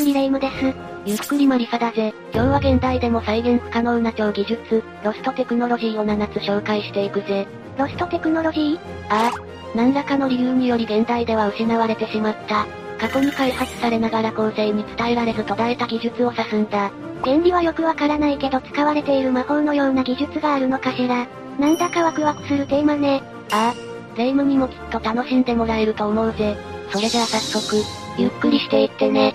[0.00, 0.74] くりレ夢ムです。
[1.04, 2.14] ゆっくりマリサだぜ。
[2.32, 7.46] 今日は現代でも再現不可能な超技術、ロストテクノロジーを7つ紹介していくぜ。
[7.76, 8.78] ロストテクノロジー？
[9.10, 9.30] ああ。
[9.74, 12.66] 何らかの理由により現代では失われてしまった。
[12.98, 16.90] 過去に開発されながら後世に伝えられず途絶えた技術を指すんだ。
[17.22, 21.26] 原理はよくわからないけど使われている魔法のような技術があるのかしら。
[21.58, 23.22] なんだかワクワクするテーマね。
[23.52, 24.16] ああ。
[24.16, 26.56] レ夢ムにもきっと楽しんでもらえると思うぜ。
[26.88, 27.76] それじゃあ早速、
[28.16, 29.34] ゆっくりしていってね。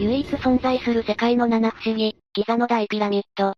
[0.00, 3.54] 唯一存在する世界の七不思議、ギザの大ピラミッド。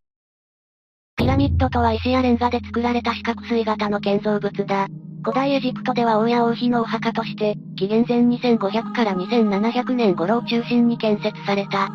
[1.17, 4.89] ピラミッドとは石やレンガで作られた四角錐型の建造物だ。
[5.23, 11.91] 古代エジプトでは王や王妃のお墓として、紀元前2500から2700年頃を中心に建設された。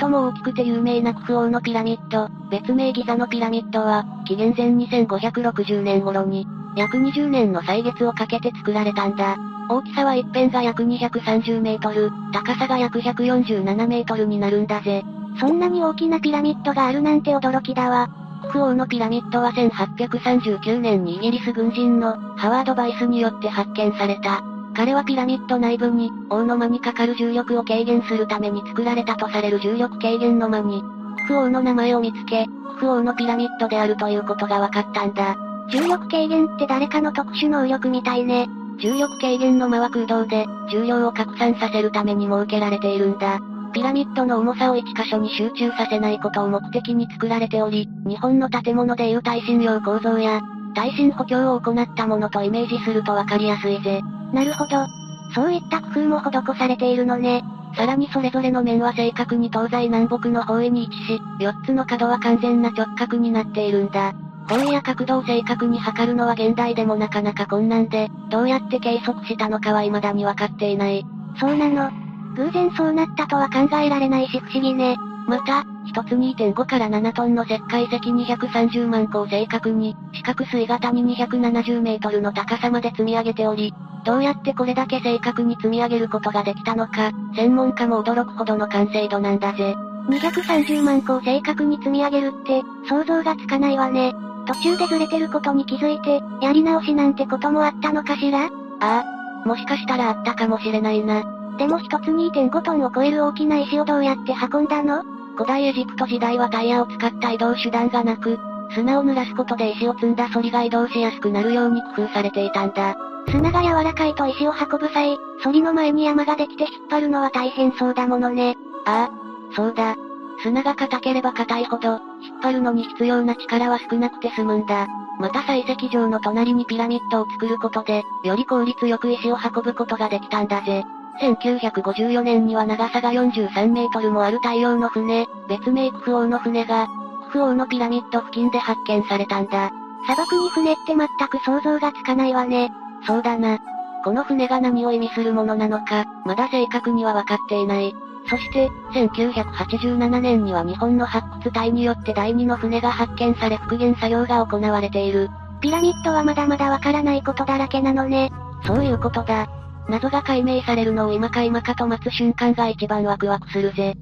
[0.00, 9.36] 最も大きくて有名なクフ王のピラミッド、別名ギザのピラミッドは、紀元前2560年頃に、約20年の歳月をかけて作られたんだ。
[9.68, 15.02] 大きさは一辺が約230メートル、高さが約147メートルになるんだぜ。
[15.40, 18.25] そんなに大きなピラミッドがあるなんて驚きだわ。
[18.42, 24.42] クフ王のピラミッドは1839年にイギリス軍人のハワード・バイスによって発見された。
[24.74, 30.82] 彼はピラミッド内部に王の間にかかる重力を軽減するために作られたとされる重力軽減の間に、
[31.16, 35.36] クフ王の名前を見つけ、クフ王のピラミッドであるということが分かったんだ。
[35.70, 38.48] 重力軽減って誰かの特殊能力みたいね。
[38.78, 43.40] 重力軽減の間は空洞で、重量を拡散させるために設けられているんだ。
[43.76, 50.40] ピラミッドの重さを一箇所に集中させないことを目的に作られており、日本の建物でいう耐震用構造や、
[50.74, 54.00] 耐震補強を行ったものとイメージするとわかりやすいぜ。
[54.32, 54.86] なるほど。
[55.34, 57.44] そういった工夫も施されているのね。
[57.76, 64.14] さらにそれぞれの面は正確に東西南北の方位に位置し、4つの角は完全な直角になっているんだ。
[64.48, 71.04] 方位や角度を正確に測るのは現代でもなかなか困難で、どうやって計測したのかは未だに分かっていない。
[71.38, 72.05] そうなの。
[72.36, 74.96] 偶然そうなったとは考えられないし不思議ね。
[75.26, 83.74] また、一つ2.5から7トンの石灰石230万個を正確に、四角錐型に270メートルの高さまで積み上げており、
[84.04, 89.74] どうやってこれだけ正確に積み上げることができたのか、専門家も驚くほどの完成度なんだぜ。
[90.08, 94.14] 230万個を正確に積み上げるって、想像がつかないわね。
[94.46, 98.44] 途中でずれてることに気づいて、やり直しなんてこともあったのかしら？
[98.44, 98.48] あ
[98.80, 99.04] あ、
[99.48, 101.24] もしかしたらあったかもしれないな。
[101.58, 105.02] でも一つ2.5トンを超える大きな石をどうやって運んだの？
[105.36, 108.38] 古代エジプト時代はタイヤを使った移動手段がなく、
[108.72, 112.96] 砂を濡らすことで石を積んだソリが移動しやすくなるように工夫されていたんだ。
[113.28, 118.56] 砂が柔らかいと石を運ぶ際、ソリの前に山ができて引っ張るのは大変そうだものね。
[118.84, 119.96] ああ、そうだ。
[120.42, 124.86] 砂が硬ければ硬いほど、引っ張るのに必要な力は少なくて済むんだ。
[125.18, 130.84] また採石場の隣にピラミッドを作ることで、より効率よく石を運ぶことができたんだぜ。
[131.20, 136.88] 1954年には長さが43メートルもある大洋の船、別名クフ王の船が、
[137.26, 139.70] クフ王のピラミッド付近で発見されたんだ。
[140.04, 142.70] 砂漠に船って全く想像がつかないわね。
[143.06, 143.58] そうだな。
[144.04, 147.94] この船が何を意味するものなのか、まだ正確には分かっていない。
[148.28, 155.30] そして、1987年には日本の発掘隊によって第二の船が発見され復元作業が行われている。
[155.60, 158.30] ピラミッドはまだまだわからないことだらけなのね。
[158.64, 159.48] そういうことだ。
[159.88, 163.94] 謎が解明されるのを今か今かと待つ瞬間が一番ワクワクするぜ。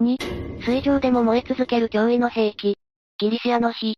[0.00, 0.16] 2、
[0.60, 2.76] 水上でも燃え続ける脅威の兵器。
[3.18, 3.96] ギリシアの火。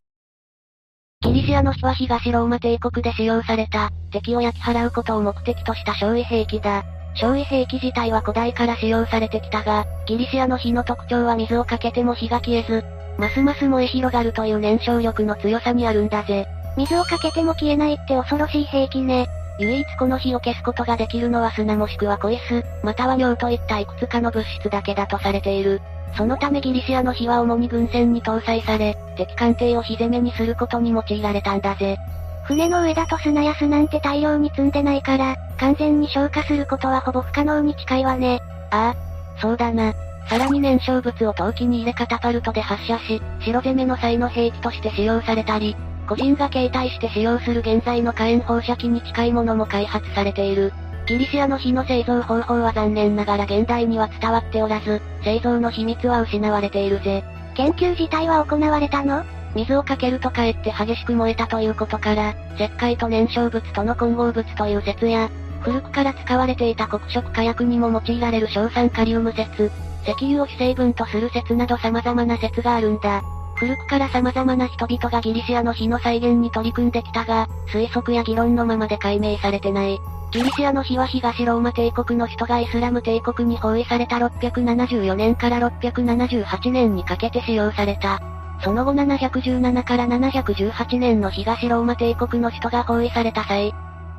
[1.23, 6.85] ギリシアの火は東ローマ帝国で使用された、敵を焼き払うことを目的とした焼夷兵器だ。
[7.17, 12.85] 焼夷兵器自体は古代から使用されてきたが、ギリシアの火の特徴は水をかけても火が消えず、
[13.19, 16.47] ますます燃え広がるという燃焼力の強さにあるんだぜ。
[16.79, 19.27] 水をかけても消えないって恐ろしい兵器ね。
[19.59, 25.81] 唯一この火を消すことができるのは砂もしくはコイス、または尿といったいくつかの物質だけだとされている。
[26.17, 31.97] そのためギリシアの火は主に軍船に搭載され、敵艦艇を火攻めにすることに用いられたんだぜ。
[32.45, 38.41] 船の上だと砂や巣なんて大量に積んでないから、完全に消化することはほぼ不可能に近いわね。
[38.71, 39.93] ああ、そうだな。
[40.29, 45.77] さらに燃焼物を陶器に入れカタパルトで発射し、城攻めの際の兵器として使用されたり、
[46.11, 50.73] 個人が携帯して使用する現在の火炎放射器に近いものも開発されている。
[51.07, 57.23] ギリシアの火の製造方法は残念ながら現代には伝わっておらず、製造の秘密は失われているぜ。
[57.55, 59.25] 研究自体は行われたの？
[59.55, 65.31] 水をかけるとかえって激しく燃えたということから、石灰と燃焼物との混合物という説や、
[65.61, 69.71] 古くから使われていた黒色火薬にも用いられる硝酸カリウム説、
[70.03, 73.23] 石油を主成分とする説など様々な説があるんだ。
[73.61, 80.01] 古くから様々な人々がギリシアの火の再現に取り組んできたが、推測や議論のままで解明されてない。
[80.33, 88.19] ギリシアの火は東ローマ帝国の首都がイスラム帝国に包囲された674年から678年にかけて使用された。
[88.65, 93.75] その後717から718年の東ローマ帝国の首都が包囲された際、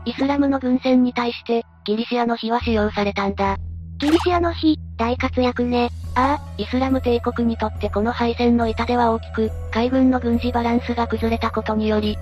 [0.06, 3.58] イスラムの軍船に対して、ギリシアの火は使用されたんだ。
[4.02, 5.92] ギリシアの火、大活躍ね。
[6.16, 12.18] ああ、イスラム帝国にとってこの敗戦の痛手は大きく、海軍の軍事バランスが崩れたことにより、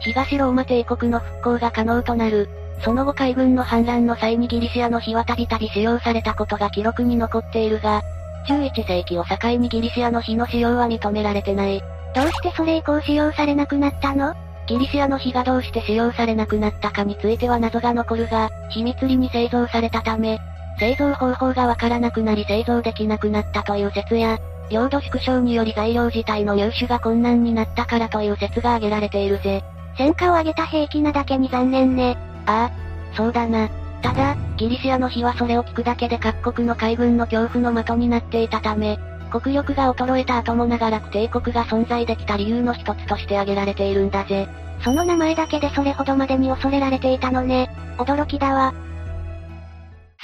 [0.00, 2.50] 東ローマ帝国の復興が可能となる。
[2.84, 8.02] その後海軍の反乱の際にギリシアの火はたびたび使用されたことが記録に残っているが、
[8.46, 11.82] 11世紀を境にギリシアの火の使用は認められてない。
[12.14, 14.34] どうしてそれ以降使用されなくなったの？
[14.66, 20.38] ギリシアの火がどうして使用されなくなったかについては謎が残るが、秘密裏に製造されたため、
[20.78, 24.38] 製造方法がわからなくなり製造できなくなったという説や、
[24.70, 29.62] 領土縮小により材料自体の入手が困難になったからという説が挙げられているぜ。
[29.96, 32.16] 戦果を上げた兵器なだけに残念ね。
[32.46, 33.68] ああ、そうだな。
[34.00, 38.98] ただ、ギリシアの火はそれを聞くだけで各国の海軍の恐怖の的になっていたため、
[39.30, 44.48] 国力が衰えた後も長らく帝国が存在できた理由の一つとして挙げられているんだぜ。
[44.82, 47.70] その名前だけでそれほどまでに恐れられていたのね。
[47.98, 48.74] 驚きだわ。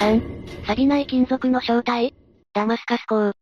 [0.01, 0.23] 3、
[0.65, 2.15] 錆びない金属の正体？
[2.55, 3.33] ダマスカス鋼。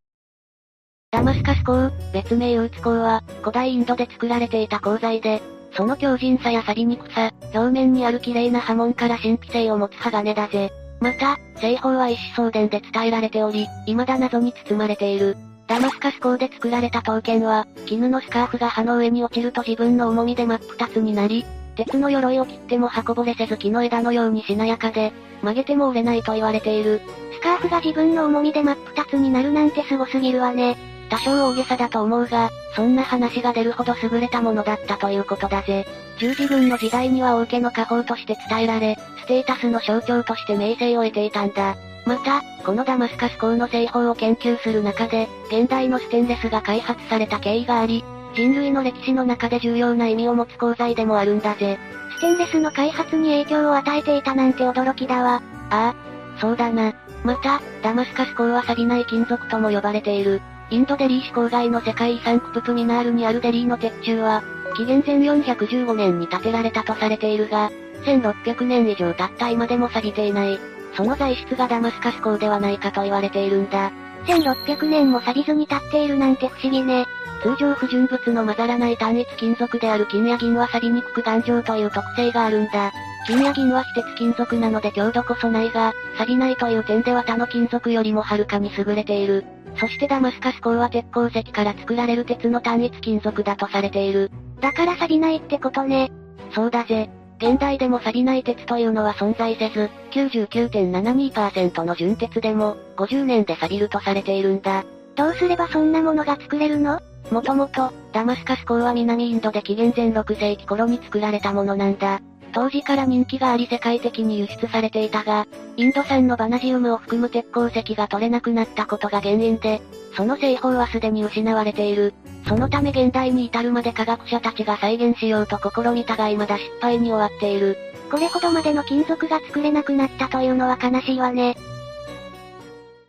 [1.10, 5.42] ダマスカス鋼、別名ウーツ鋼は、古代インドで作られていた鋼材で、
[5.76, 10.70] その強靭さや錆びにくさ、表面にある綺麗な刃文から神秘性を持つ鋼だぜ。
[11.02, 15.36] また、製法は一子相伝で伝えられており、未だ謎に包まれている。
[15.66, 21.44] ダマスカス鋼で作られた刀剣は、絹のスカーフが刃の上に落ちると自分の重みで真っ二つになり、
[21.76, 25.12] 鉄の鎧を切っても刃こぼれせず木の枝のようにしなやかで、
[25.46, 27.00] 曲げても折れないと言われている。
[27.32, 30.76] スカーフが自分の重みで真っ二つになるなんてすすぎるわね。
[31.08, 35.86] 多少大げさだと思うが、そんな話が出るほど優れたものだったということだぜ。
[36.18, 41.76] 十字軍の時代には王家の家宝として伝えられ、ステータスの象徴として名声を得ていたんだ。
[42.06, 48.04] また、このダマスカス鋼の製法を研究する中で、現代のステンレスが開発された経緯があり、
[48.34, 51.78] 人類の歴史の中で重要な意味を持つ鋼材でもあるんだぜ。
[52.16, 55.42] ステンレスの開発に影響を与えていたなんて驚きだわ。
[55.70, 55.94] ああ、
[56.40, 56.94] そうだな。
[57.24, 60.40] また、ダマスカス鋼は錆びない金属とも呼ばれている。
[60.70, 64.42] インドデリー市郊外の世界遺産クププミナールにあるデリーの鉄柱は、
[64.76, 67.70] 紀元前415年に建てられたとされているが、
[68.04, 70.58] 1600年以上経った今でも錆びていない。
[70.96, 73.92] その材質がダマスカス鋼ではないかと言われているんだ。
[74.24, 77.06] 1600年も錆びずに立っているなんて不思議ね。
[77.42, 82.92] 通常不純物の混ざらない単一金属である金や銀は錆びにくく頑丈という特性があるんだ。
[83.26, 89.44] 金や銀は非鉄金属なので強度こそないが、錆びないという点では他の金属よりもはるかに優れている。
[89.78, 94.30] そしてダマスカス鋼は鉄鉱石から作られる鉄の単一金属だとされている。
[94.60, 96.10] だから錆びないってことね。
[96.54, 97.10] そうだぜ。
[97.38, 104.84] 現代でも錆びない鉄というのは存在せず、99.72%の純鉄でも、50年で錆びるとされているんだ。
[105.16, 107.00] どうすればそんなものが作れるの？
[107.30, 112.20] もともと、ダマスカス鋼は南インドで紀元前6世紀頃に作られたものなんだ。
[112.56, 119.82] 当時から人気があり世界的に輸出されていたが、インド産のバナジウムを含む鉄鉱石が取れなくなったことが原因で、
[120.16, 122.14] その製法はすでに失われている。
[122.48, 127.76] そのため現代に至るまで科学者たちが再現しようと試みたが未だ失敗に終わっている。
[128.10, 131.58] これほどまでの金属が作れなくなったというのは悲しいわね。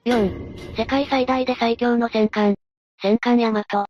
[0.03, 0.75] 4.
[0.75, 2.55] 世界最大で最強の戦艦。
[3.01, 3.85] 戦艦ヤマト。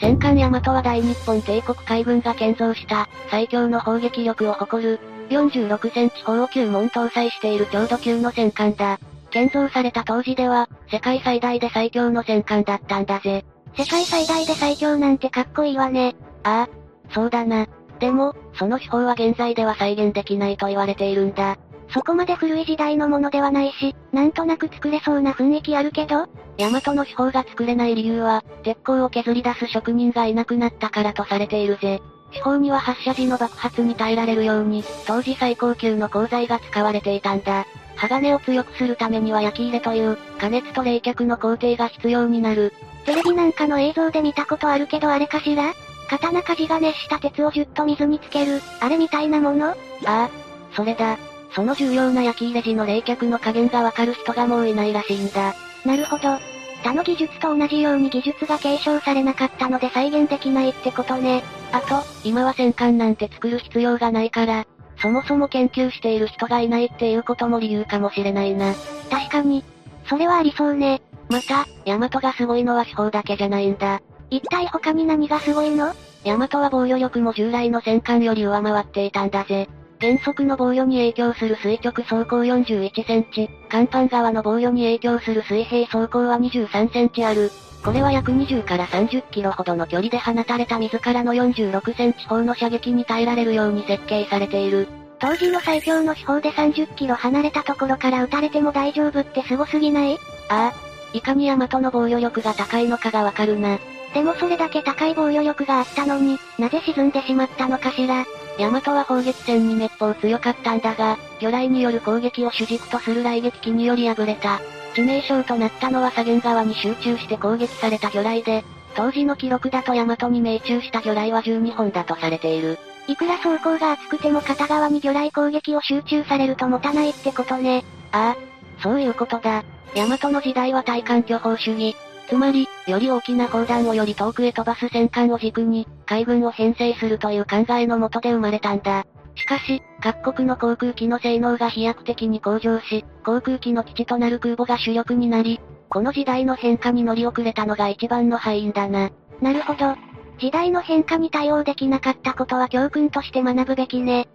[0.00, 9.00] 戦艦ヤマトは大日本帝国海軍が建造した最強の砲撃力を誇る46センチ砲を9門搭載している強度級の戦艦だ。
[9.30, 13.44] 建造された当時では世界最大で最強の戦艦だったんだぜ。
[13.76, 16.14] 世界最大で最強なんてかっこいいわね。
[16.44, 17.66] ああ、そうだな。
[17.98, 21.58] でも、その手法は現在では再現できないと言われているんだ。
[21.90, 26.26] そこまで古い時代のものではないし、なんとなく作れそうな雰囲気あるけど
[26.58, 32.00] ヤマトの手法が作れない理由は、鉄鋼を削り出す職人がいなくなったからとされているぜ。
[32.32, 37.64] 手法には発射時の爆発に耐えられるように、当時最高級の鋼材が使われていたんだ。
[37.96, 42.74] 鋼を強くするためには焼き入れという、加熱と冷却の工程が必要になる。
[43.06, 45.72] テレビなんかの映像で見たことあるけどあれかしら？
[46.10, 49.68] 刀鍛冶が熱した鉄をじゅっと水につける、あれみたいなもの？
[49.70, 50.30] ああ、
[50.72, 51.16] それだ。
[51.52, 55.54] その重要な焼き入れ時の冷却の加減がわかる人がもういないらしいんだ。
[55.84, 56.38] なるほど。
[56.82, 61.42] 他の技術と同じように技術が継承されなかったので再現できないってことね。
[61.72, 64.66] あと、今は戦艦なんて作る必要がないから、
[65.00, 68.74] そもそも研究している人がいないっていうことも理由かもしれないな。
[69.10, 69.64] 確かに。
[70.08, 71.02] それはありそうね。
[71.28, 74.00] また、ヤマトがすごいのは手法だけじゃないんだ。
[74.30, 75.94] 一体他に何がすごいの？
[76.24, 79.68] ヤマトは防御力も従来の戦艦より上回っていたんだぜ。
[80.00, 87.50] 原則の防御に影響する垂直走行41センチ、甲板側の防御に影響する水平走行は23センチある。
[87.84, 94.86] これは約20から30キロほどの距離で放たれた自らの46センチ砲の射撃に耐えられるように設計されている。
[95.18, 100.14] 当時の最強の手法で30キロ離れたところから撃たれても大丈夫ってすごすぎない？
[100.48, 100.72] ああ。
[101.12, 103.78] いかにヤマトの防御力が高いのかがわかるな。
[104.14, 108.24] でもそれだけ高い防御力があったのに、なぜ沈んでしまったのかしら？
[108.58, 114.60] ヤマトは砲撃戦に滅法強かったんだが、魚雷による攻撃を主軸とする雷撃機により敗れた。
[114.94, 118.64] 致命傷となったのは左舷側に集中して攻撃された魚雷で、
[118.96, 122.78] 当時の記録だとヤマトに命中した魚雷は12本だとされている。
[123.06, 127.84] いくら走行が厚くても片側に魚雷攻撃を集中されると持たないってことね。
[128.10, 129.62] ああ、そういうことだ。
[129.94, 131.96] ヤマトの時代は対艦巨砲主義。
[132.28, 139.06] つまり、より大きな砲弾をより遠くへ飛ばす戦艦を軸に、海軍を編成するという考えのもとで生まれたんだ。
[139.34, 149.10] しかし、各国の航空機の性能が飛躍的に向上し、航空機の基地となる空母が主力になり、この時代の変化に乗り遅れたのが一番の敗因だな。
[149.40, 149.96] なるほど。
[150.38, 154.28] 時代の変化に対応できなかったことは教訓として学ぶべきね。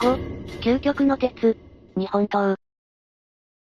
[0.00, 1.56] 5、究極の鉄。
[1.96, 2.56] 日本刀。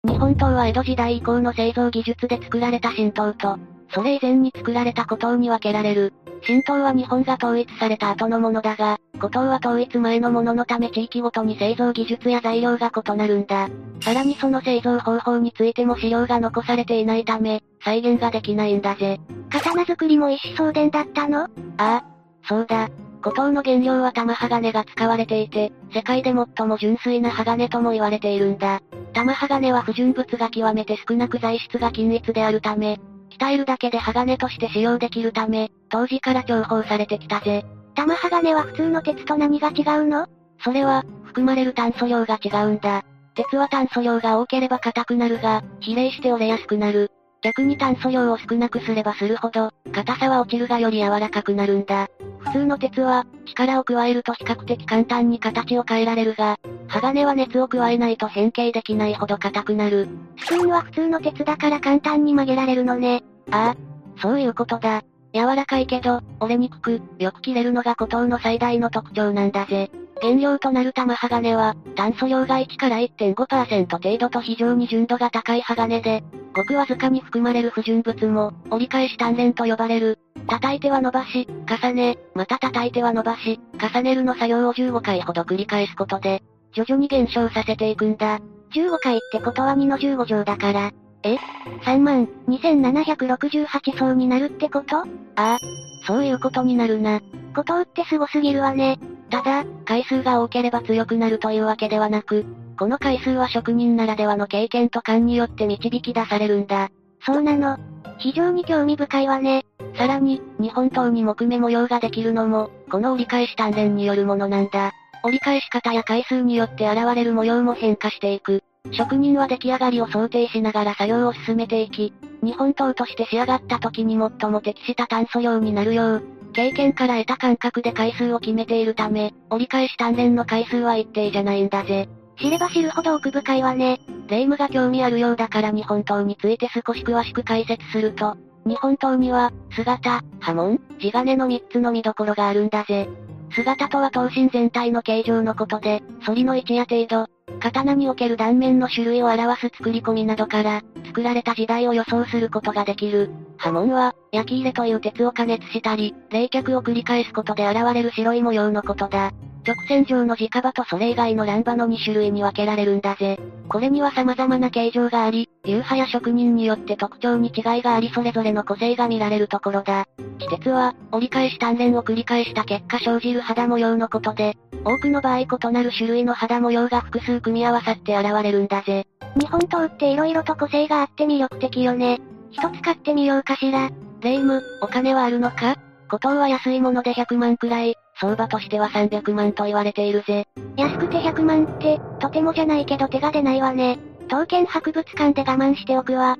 [0.04, 3.60] 日本刀は江戸時代以降の製造技術で作られた神刀と、
[3.94, 6.12] それ以前に作られた古刀に分けられる。
[6.44, 13.68] 神刀は日本が統一された後のものだが、古刀は統一前のもののため地域ごとに製造技術や材料が異なるんだ。
[14.00, 19.20] さらにその製造方法についても資料が残されていないため、再現ができないんだぜ。
[19.50, 21.44] 刀作りも一子相伝だったの？
[21.44, 22.04] ああ、
[22.48, 22.88] そうだ。
[23.20, 28.80] 古刀の原料は玉鋼が使われていて、世界で最も純粋な鋼とも言われているんだ。
[29.12, 32.98] 玉鋼は不純物が極めて少なく材質が均一であるため、
[33.38, 37.64] 鍛えるだけで鋼として使用できるため、当時から重宝されてきたぜ。
[37.94, 40.26] 玉鋼は普通の鉄と何が違うの？
[40.64, 43.02] それは、含まれる炭素量が違うんだ。
[43.34, 47.10] 鉄は炭素量が多ければ硬くなるが、比例して折れやすくなる。
[47.42, 52.08] 逆に炭素量を少なくすればするほど、硬さは落ちるがより柔らかくなるんだ。
[52.38, 56.58] 普通の鉄は、力を加えると比較的簡単に形を変えられるが、
[56.88, 60.08] 鋼は熱を加えないと変形できないほど硬くなる。
[60.38, 63.22] スプーンは普通の鉄だから簡単に曲げられるのね。
[63.50, 65.02] ああ、そういうことだ。
[65.34, 69.90] 柔らかいけど、折れにくく、よく切れるのが古刀の最大の特徴なんだぜ。
[70.20, 76.22] 原料となる玉鋼は、炭素量が1から1.5%程度と非常に純度が高い鋼で、
[76.54, 80.18] ごくわずかに含まれる不純物も、折り返し鍛錬と呼ばれる。
[80.46, 88.38] 叩いては伸ばし、重ね、また叩いては伸ばし、重ねるの作業を15回ほど繰り返すことで、徐々に減少させていくんだ。
[88.74, 90.92] 15回ってことは2の15乗だから。
[91.24, 91.36] え
[91.84, 94.98] ?3 万、2768層になるってこと？
[94.98, 95.04] あ
[95.36, 95.58] あ、
[96.06, 97.20] そういうことになるな。
[97.54, 98.98] ことってすごすぎるわね。
[99.30, 102.44] ただ、回数が多ければ強くなるというわけではなく、
[102.78, 106.90] この回数は職人ならではの経験と勘によって導き出されるんだ。
[107.24, 107.78] そうなの。
[108.18, 109.64] 非常に興味深いわね。
[109.96, 114.92] さらに、日本刀に木目模様ができるのも、この折り返し鍛錬によるものなんだ。
[115.22, 118.62] 折り返し方や回数によって現れる模様も変化していく。
[118.90, 122.12] 職人は出来上がりを想定しながら作業を進めていき、
[122.42, 126.22] 日本刀として仕上がった時に最も適した炭素量になるよう、
[126.52, 132.08] 経験から得た感覚で回数を決めているため、折り返し鍛錬の回数は一定じゃないんだぜ。
[132.38, 134.00] 知れば知るほど奥深いわね。
[134.26, 138.36] 霊夢が興味あるようだから日本刀について少し詳しく解説すると、
[138.66, 143.08] 日本刀には、姿、波紋、地金の3つの見どころがあるんだぜ。
[143.54, 147.26] 姿とは刀身全体の形状のことで、反りの位置や程度、
[147.62, 153.30] 刀における断面の種類を表す作り込みなどから、作られた時代を予想することができる。
[153.56, 159.30] 波紋は、焼き入れという鉄を加熱したり、冷却を繰り返すことで現れる白い模様のことだ。
[159.64, 163.38] 直線上の直刃とそれ以外の乱刃の2種類に分けられるんだぜ。
[163.68, 170.06] これには様々な形状があり、流派や職人によって特徴に違いがありそれぞれの個性が見られるところだ。
[170.38, 179.06] 地鉄は、折り返し鍛錬を繰り返した結果生じる肌模様のことで、多くの場合異なる種類の肌模様が複数組み合わさって現れるんだぜ。
[179.38, 182.20] 日本刀って色々と個性があって魅力的よね。
[182.50, 183.90] 一つ買ってみようかしら。
[184.20, 185.76] レイム、お金はあるのか？
[186.08, 190.46] 古刀は安いもので100万くらい、相場としては300万と言われているぜ。
[190.76, 193.98] 安くて100万って、とてもじゃないけど手が出ないわね。
[194.28, 196.38] 刀剣博物館で我慢しておくわ。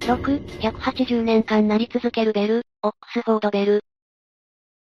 [0.00, 3.84] 6、180年間なり続けるベル、オックスフォードベル。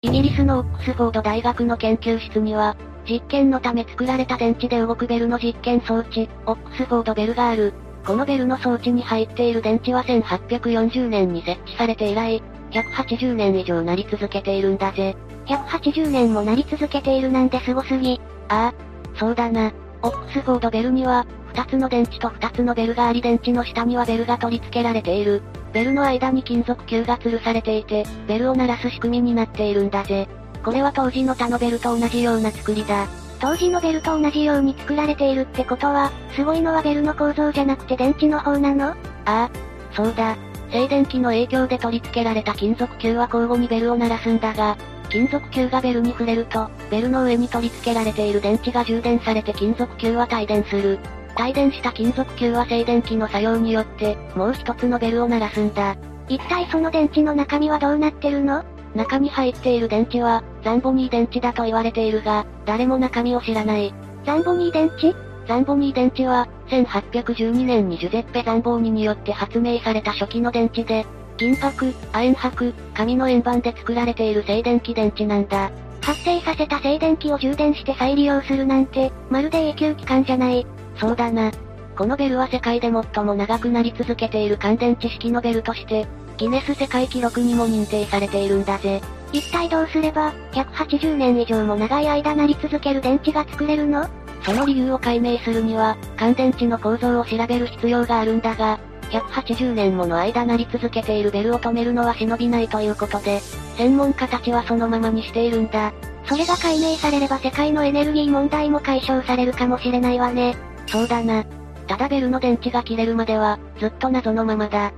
[0.02, 2.76] イギリスのオックスフォード大学の研究室には、
[3.08, 7.76] 実験のため作られた電池で動くベルの実験装置、オックスフォードベルがある。
[8.08, 12.42] このベルの装置に入っている電池は1840年に設置されて以来、
[12.72, 15.16] 180年以上なり続けているんだぜ。
[15.46, 18.20] 180年もなり続けているなんてすごすぎ。
[18.50, 19.72] ああ、そうだな。
[20.02, 25.42] オックスフォードベルには、2つの電池と2つのベルがあり電池の下にはベルが取り付けられている。
[25.72, 30.28] ベルの間に金属球が吊るされていて、ベルを鳴らす仕組みになっているんだぜ。
[30.64, 33.08] これは当時の他のベルと同じような作りだ。
[33.40, 38.90] 当時のベルと同じように作られているってことは、すごいのはベルの構造じゃなくて電池の方なの？
[38.90, 38.96] あ
[39.26, 39.50] あ、
[39.94, 40.38] そうだ。
[40.72, 44.78] 静電気の影響で取り付けられた金属球は交互にベルを鳴らすんだが、
[45.10, 51.00] 金属球がベルに触れると、ベルの上に取り付けられている電池が充電されて金属球は帯電する。
[51.40, 55.96] 帯電した金属球は静電気の作用によって、もう一つのベルを鳴らすんだ。
[56.30, 58.64] 一体その電池の中身はどうなってるの？
[58.96, 63.94] 中に入っている電池は、ザンボニー電池だと言われているが、誰も中身を知らない。
[64.26, 65.16] ザンボニー電池？
[65.48, 71.06] ザンボニー電池は、1812年にジュゼッペ・ザンボーニによって発明された初期の電池で、
[71.38, 75.72] 銀箔、亜鉛箔、紙の円盤で作られている静電気電池なんだ。
[76.02, 80.66] 発生させた静電気を充電して再利用するなんて、まるで永久期間じゃない。
[80.98, 81.52] そうだな。
[81.96, 86.06] このベルは世界で最も長くなり続けている乾電池式のベルとして、
[86.38, 89.02] ギネス世界記録にも認定されているんだぜ。
[89.32, 94.08] 一体どうすれば、180年以上も長い間なり続ける電池が作れるの？
[94.44, 98.78] その理由を解明するには、乾電池の構造を調べる必要があるんだが、
[99.14, 103.40] 180年もの間なり続けているベルを止めるのは忍びないということで、
[103.78, 105.94] 専門家たちはそのままにしているんだ。
[106.26, 110.56] それが解明されれば世界のエネルギー問題も解消されるかもしれないわね。
[110.88, 111.46] そうだな。
[111.88, 114.94] ただベルの電池が切れるまでは、ずっと謎のままだ。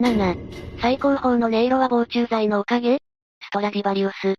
[0.00, 0.36] 7.
[0.80, 2.98] 最高峰の音色は防虫剤のおかげ？
[3.40, 4.34] ストラディバリウス。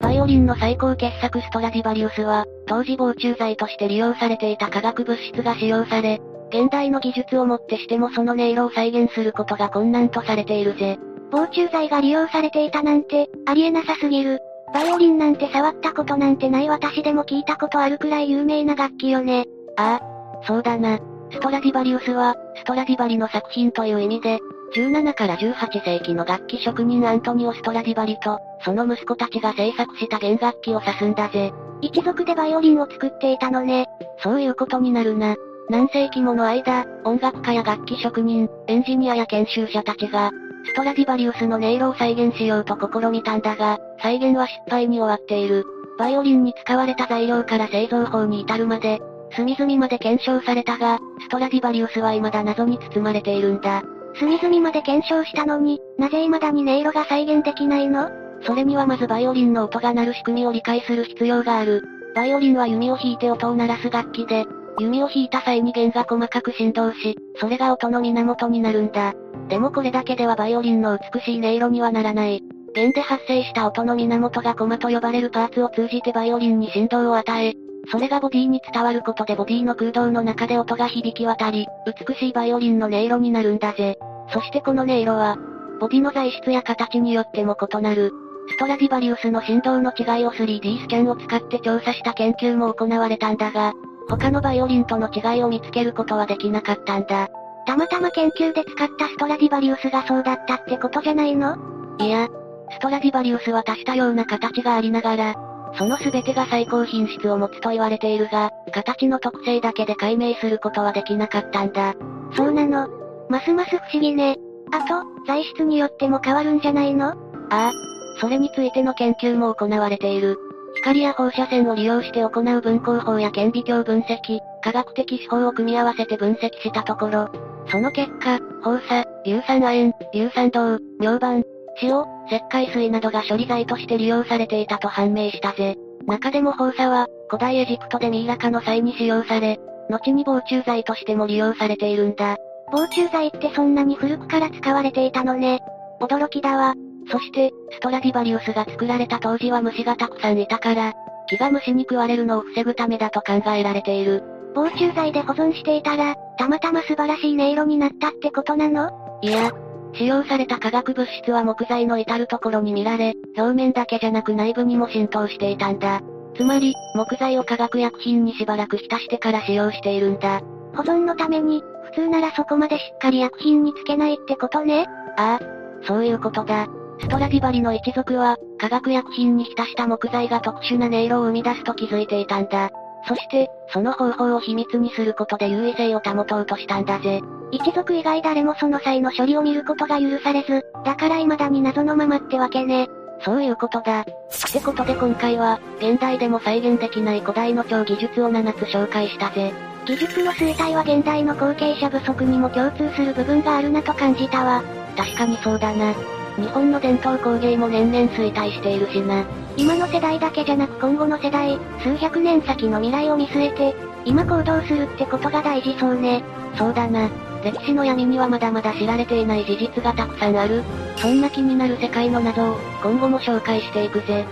[0.00, 6.20] バイオリンの最高傑作ストラディバリウスは、当時防虫剤として利用されていた化学物質が使用され、
[6.50, 10.98] 現代の技術をもってしてもその音色を再現することが困難とされているぜ。
[11.30, 14.40] 防虫剤が利用されていたなんて、ありえなさすぎる。
[14.72, 19.44] バイオリンなんて触ったことなんてない私でも聞いたことあるくらい有名な楽器よね。
[19.76, 20.98] ああ、そうだな。
[21.30, 24.38] ストラディバリウスは、ストラディバリの作品という意味で、
[24.76, 31.52] 17から18世紀の楽器職人アントニオ・ストラディバリと、その息子たちが制作した弦楽器を指すんだぜ。
[31.80, 33.86] 一族でバイオリンを作っていたのね。
[34.22, 35.36] そういうことになるな。
[35.70, 40.30] 何世紀もの間、音楽家や楽器職人、エンジニアや研修者たちが、
[40.66, 45.64] ストラディバリウスの音色を再現しようと試みたんだが、再現は失敗に終わっている。
[45.98, 49.00] バイオリンに使われた材料から製造法に至るまで、
[49.36, 53.82] 隅々まで検証されたが、ストラディバリウスは未だ謎に包まれているんだ。
[54.18, 58.10] 隅々まで検証したのに、なぜ未だに音色が再現できないの？
[58.42, 61.82] それにはまずバイオリンの音が鳴る仕組みを理解する必要がある。
[62.14, 64.44] バイオリンは弓を弾いて音を鳴らす楽器で、
[64.78, 69.14] 弓を引いた際に弦が細かく振動し、それが音の源になるんだ。
[69.48, 72.42] でもこれだけではバイオリンの美しい音色にはならない。
[72.74, 77.54] 弦で発生した音の源がコマと呼ばれるパーツを通じてバイオリンに振動を与え、
[77.90, 83.98] それがボディに伝わることでボディの空洞の中で音が響き渡り、美しいバイオリンの音色になるんだぜ。
[84.32, 85.36] そしてこの音色は、
[85.80, 88.12] ボディの材質や形によっても異なる。
[88.48, 93.72] ストラディバリウスの振動の違いを 3D スキャンを使って調査した研究も行われたんだが、
[94.08, 97.28] 他のバイオリンとの違いを見つけることはできなかったんだ。
[97.66, 101.56] たまたま研究で使ったストラディバリウスがそうだったってことじゃないの？
[101.98, 102.28] いや、
[102.70, 105.34] ストラディバリウスは多種多様な形がありながら、
[105.78, 111.94] その全てが最高品質を持つと言われているが、形の特性だけで解明することはできなかったんだ。
[112.36, 112.88] そうなの？
[113.30, 114.36] ますます不思議ね。
[114.72, 117.08] あと、材質によっても変わるんじゃないの？
[117.08, 117.14] あ
[117.50, 117.72] あ。
[118.20, 120.38] それについての研究も行われている。
[120.76, 127.28] 光や放射線を利用して行う分光法や顕微鏡分析、科学的手法を組み合わせて分析したところ、
[127.68, 131.42] その結果、放射、硫酸亜鉛、硫酸銅、明板、
[131.82, 135.76] 塩、石灰水などが処理剤として利用されていたと判明したぜ。
[136.06, 139.58] 中でも放射は、古代エジプトでミイラ化の際に使用され、
[139.90, 142.36] 後に防虫剤としても利用されているんだ。
[142.70, 145.60] 防虫剤ってそんなに古くから使われていたのね。
[146.00, 146.74] 驚きだわ。
[147.10, 150.92] そして、ストラディバリウスが作られた当時は虫がたくさんいたから、
[151.28, 154.22] 木が虫に食われるのを防ぐためだと考えられている。
[154.54, 158.90] 防虫剤で保存していたら、たまたま素晴らしい音色になったってことなの？
[159.22, 159.50] いや、
[159.94, 166.00] 使用された化学物質は木材の至るところに見られ、表面だけじゃなく内部にも浸透していたんだ。
[166.36, 170.40] つまり、木材を化学薬品にしばらく浸してから使用しているんだ。
[170.74, 174.86] 保存のために、普通ならそこまでしっかり薬品につけないってことね？
[175.16, 176.66] ああ、そういうことだ。
[177.00, 182.70] ストラディバリの一族は、化学薬品に浸した木材が特殊な音色を生み出すと気づいていたんだ。
[183.06, 187.20] そして、その方法を秘密にすることで優位性を保とうとしたんだぜ。
[187.50, 192.88] 一族以外誰もその際の処理を見ることが許されず、だから未だに謎のままってわけね。
[193.24, 194.00] そういうことだ。
[194.00, 199.52] ってことで今回は、現代でも再現できない古代の超技術を7つ紹介したぜ。
[199.86, 204.62] 技術の衰退は現代の後継者不足にも共通する部分があるなと感じたわ。
[204.96, 205.94] 確かにそうだな。
[206.36, 209.24] 日本の伝統工芸も年々衰退しているしな。
[209.56, 216.24] 今の世代だけじゃなく今後の世代、数百年先の未来を見据えて、今行動するってことが大事そうね。
[216.56, 217.08] そうだな。
[217.44, 220.62] 歴史の闇にはまだまだ知られていない事実がたくさんある。
[220.96, 224.24] そんな気になる世界の謎を、今後も紹介していくぜ。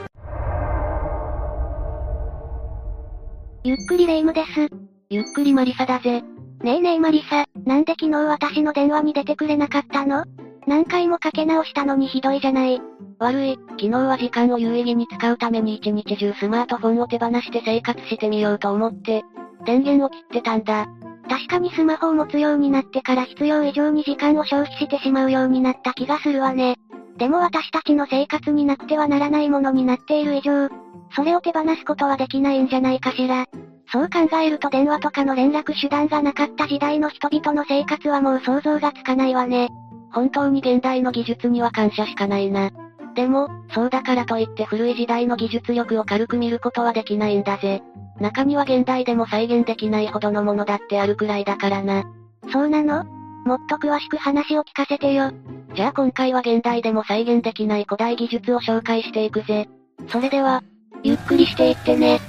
[3.64, 4.68] ゆっくりレ夢ムです。
[5.08, 6.22] ゆっくりマリサだぜ。
[6.62, 10.24] ねえねえマリサ、なんで昨日私の電話に出てくれなかったの？
[10.66, 12.80] 何回もかけ直したのにひどいじゃない。
[13.18, 19.22] 悪い、昨日は時間を有意義に使うために一日中スマートフォンを手放して生活してみようと思って、
[19.64, 20.86] 電源を切ってたんだ。
[21.28, 26.76] 確かにスマホを持つようになってから必要以上に時間を消費してしまうようになった気がするわね。
[27.16, 30.68] でも私たちの生活になくてはならないものになっている以上、
[31.14, 33.46] それを手放すことはできないんじゃないかしら。
[33.92, 39.68] そう考えると電話とかの連絡手段がなかった時代の人々の生活はもう想像がつかないわね。
[40.12, 42.70] 本当に現代の技術には感謝しかないな。
[43.14, 47.82] でも、そうだからといって古い時代の技術力を軽く見ることはできないんだぜ。
[48.20, 52.04] 中には現代でも再現できないほどのものだってあるくらいだからな。
[52.52, 53.04] そうなの？
[53.44, 55.32] もっと詳しく話を聞かせてよ。
[55.74, 59.68] じゃあ今回は現代でも再現できない古代技術を紹介していくぜ。
[60.08, 60.62] それでは、
[61.02, 62.20] ゆっくりしていってね。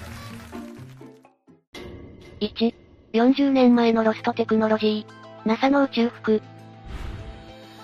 [2.39, 2.73] 1、
[3.13, 6.41] 40年前のロストテクノロジー、NASA の宇宙服。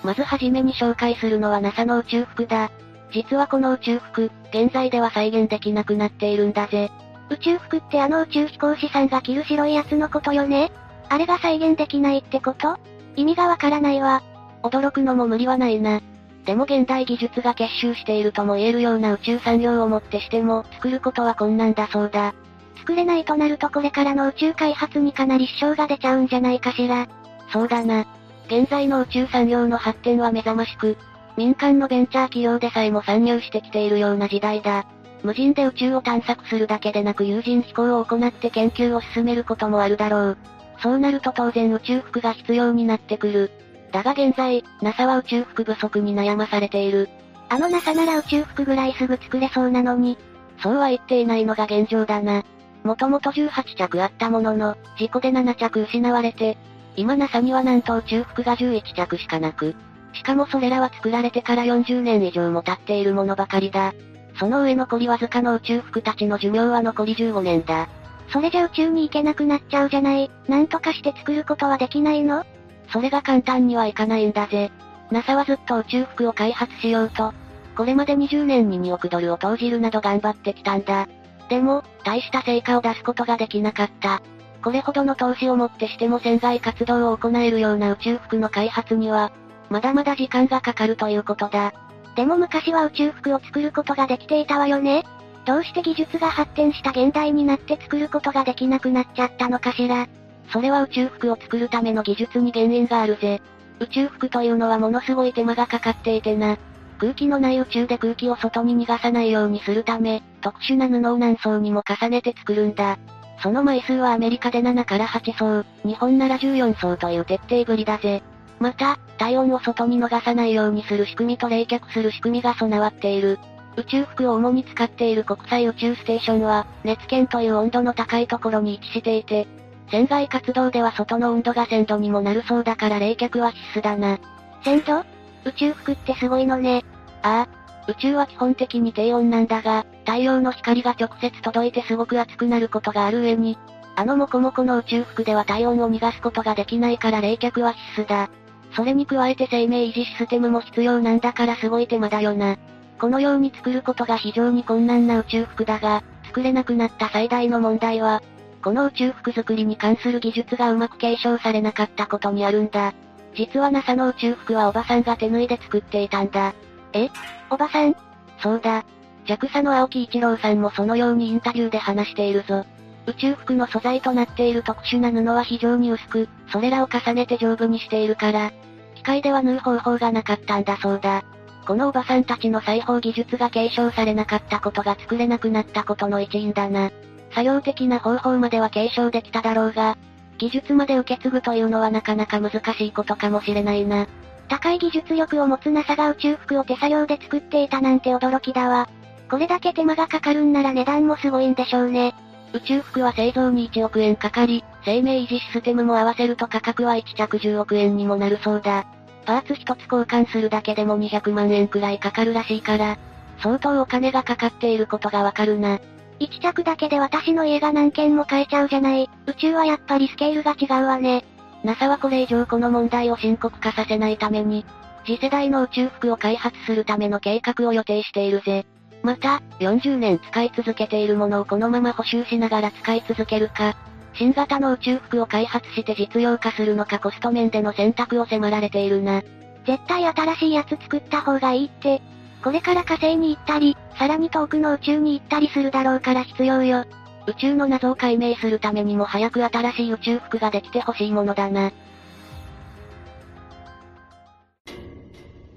[0.04, 2.72] まずはじめに紹介するのは NASA の宇宙服だ。
[3.12, 6.92] 実はこの宇宙服、現在では再現できなくなっているんだぜ。
[7.30, 10.72] 宇宙服ってあの宇宙飛行士さんが着る白いやつのことよね？
[11.10, 12.78] あれが再現できないってこと？
[13.16, 14.24] 意味がわからないわ。
[14.64, 16.02] 驚くのも無理はないな。
[16.46, 22.34] でも現代技術が結集しているとも言えるような宇宙産業をもってしても、作ることは困難だそうだ。
[22.78, 27.08] 作れないとなるとこれからの宇宙開発にかなり支障が出ちゃうんじゃないかしら。
[27.52, 28.06] そうだな。
[28.50, 30.98] 現在の宇宙産業の発展は目覚ましく、
[31.38, 34.88] 民間のベンチャー企業でさえも参入してきているような時代だ。
[35.24, 40.38] 無人で宇宙を探索するだけでなく有人飛行を行って研究を進めることもあるだろう。
[40.82, 43.52] そうなると当然宇宙服が必要になってくる。
[43.92, 47.08] だが現在、NASA は宇宙服不足に悩まされている。
[47.50, 50.18] あの NASA なら宇宙服ぐらいすぐ作れそうなのに。
[50.64, 52.44] そうは言っていないのが現状だな。
[52.84, 56.58] もともと18着あったものの、事故で7着失われて、
[56.96, 59.76] 今 NASA にはなんと宇宙服が11着しかなく、
[60.14, 63.94] しかもそれらは作られてから40年以上も経っているものばかりだ。
[64.40, 67.88] その上残りわずかの宇宙服たちの寿命は残り15年だ。
[68.32, 70.32] それじゃ宇宙に行けなくなっちゃうじゃない。
[70.48, 72.46] なんとかして作ることはできないの？
[72.92, 74.72] それが簡単にはいかないんだぜ。
[75.12, 77.34] NASA はずっと宇宙服を開発しようと、
[77.76, 81.08] これまで20年に2億ドルを投じるなど頑張ってきたんだ。
[81.50, 84.22] でも、大した成果を出すことができなかった。
[84.64, 89.32] これほどの投資をもってしても船外活動を行えるような宇宙服の開発には、
[89.70, 91.74] まだまだ時間がかかるということだ。
[92.16, 95.04] でも昔は宇宙服を作ることができていたわよね
[95.46, 100.08] どうして技術が発展した現代になって作ることができなくなっちゃったのかしら。
[100.52, 103.42] それは宇宙服を作るための技術に原因があるぜ。
[103.80, 106.58] 宇宙服というのはものすごい手間がかかっていてな。
[106.98, 113.00] 空気のない宇宙で空気を外に逃がさないようにするため、特殊な布を何層にも重ねて作るんだ。
[113.42, 118.22] その枚数はアメリカで7から8層、日本なら14層という徹底ぶりだぜ。
[118.60, 123.40] また、体温を外に逃さないようにする仕組みと冷却する仕組みが備わっている。
[123.78, 129.48] 宇宙服を主に使っている国際宇宙ステーションは、熱圏という温度の高いところに位置していて、
[129.90, 134.20] 船外活動では外の温度が1000度にもなるそうだから冷却は必須だな。
[134.64, 135.06] 1000度
[135.46, 136.84] 宇宙服ってすごいのね。
[137.24, 137.59] ああ。
[137.90, 143.58] 宇宙は基本的に低温なんだが、太陽の光が直接届いてすごく熱くなることがある上に、
[143.96, 148.30] あのモコモコの宇宙服では体温を逃がすことができないから冷却は必須だ。
[148.76, 152.58] それに加えて生命維持システムも必要なんだからすごい手間だよな。
[153.00, 158.22] このように作ることが非常に困難な宇宙服だが、作れなくなった最大の問題は、
[158.64, 162.94] この宇宙服作りに関する技術がうまく継承されなかったことにあるんだ。
[163.36, 166.54] 実は NASA の宇宙服はおばさんが手縫いで作っていたんだ。
[166.94, 167.10] え？
[167.50, 167.96] おばさん？
[168.42, 168.86] そうだ。
[169.26, 172.66] JAXA の青木一郎さんもそのようにインタビューで話しているぞ。
[173.06, 178.52] 宇宙服の素材となっている特殊な布は非常に薄く、それらを重ねて丈夫にしているから、
[178.96, 181.24] 機械では縫う方法がなかったんだそうだ。
[181.66, 186.92] このおばさんたちの裁縫技術が継承されなかったことが作れなくなったことの一因だな。
[187.32, 189.98] 作業的な方法までは継承できただろうが、
[190.40, 194.08] 技術まで受け継ぐというのはなかなか難しいことかもしれないな。
[194.50, 198.90] 高い技術力を持つ NASA が宇宙服を手作業で作っていたなんて驚きだわ。
[199.30, 202.16] これだけ手間がかかるんなら値段もすごいんでしょうね。
[202.52, 208.86] 宇宙服は製造に1億円かかり、生命維持システムも合わせると価格は1着10億円にもなるそうだ。
[209.26, 212.98] パーツ一つ交換するだけでも200万円くらいかかるらしいから、
[213.38, 215.80] 相当お金がかかっていることがわかるな。
[216.20, 219.10] 1着だけで私の家が何件も買えちゃうじゃない。
[219.28, 221.24] 宇宙はやっぱりスケールが違うわね。
[221.64, 224.66] NASA はこれ以上この問題を深刻化させないために、
[225.06, 228.66] 次世代の宇宙服を開発するための計画を予定しているぜ。
[229.04, 233.76] また、40年使い続けているものをこのまま補修しながら使い続けるか、
[234.14, 239.22] 新型の宇宙服を開発して実用化するのかコスト面での選択を迫られているな。
[239.66, 242.02] 絶対新しいやつ作った方がいいって。
[242.44, 246.86] これから火星に行ったり、さらに遠くの宇宙に行ったりするだろうから必要よ。
[247.28, 251.72] 宇宙の謎を解明するためにも早く新しい宇宙服ができてほしいものだな。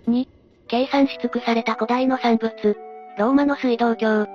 [0.08, 0.26] 2、
[0.68, 2.76] 計算し尽くされた古代の産物。
[3.18, 4.26] ローマの水道橋。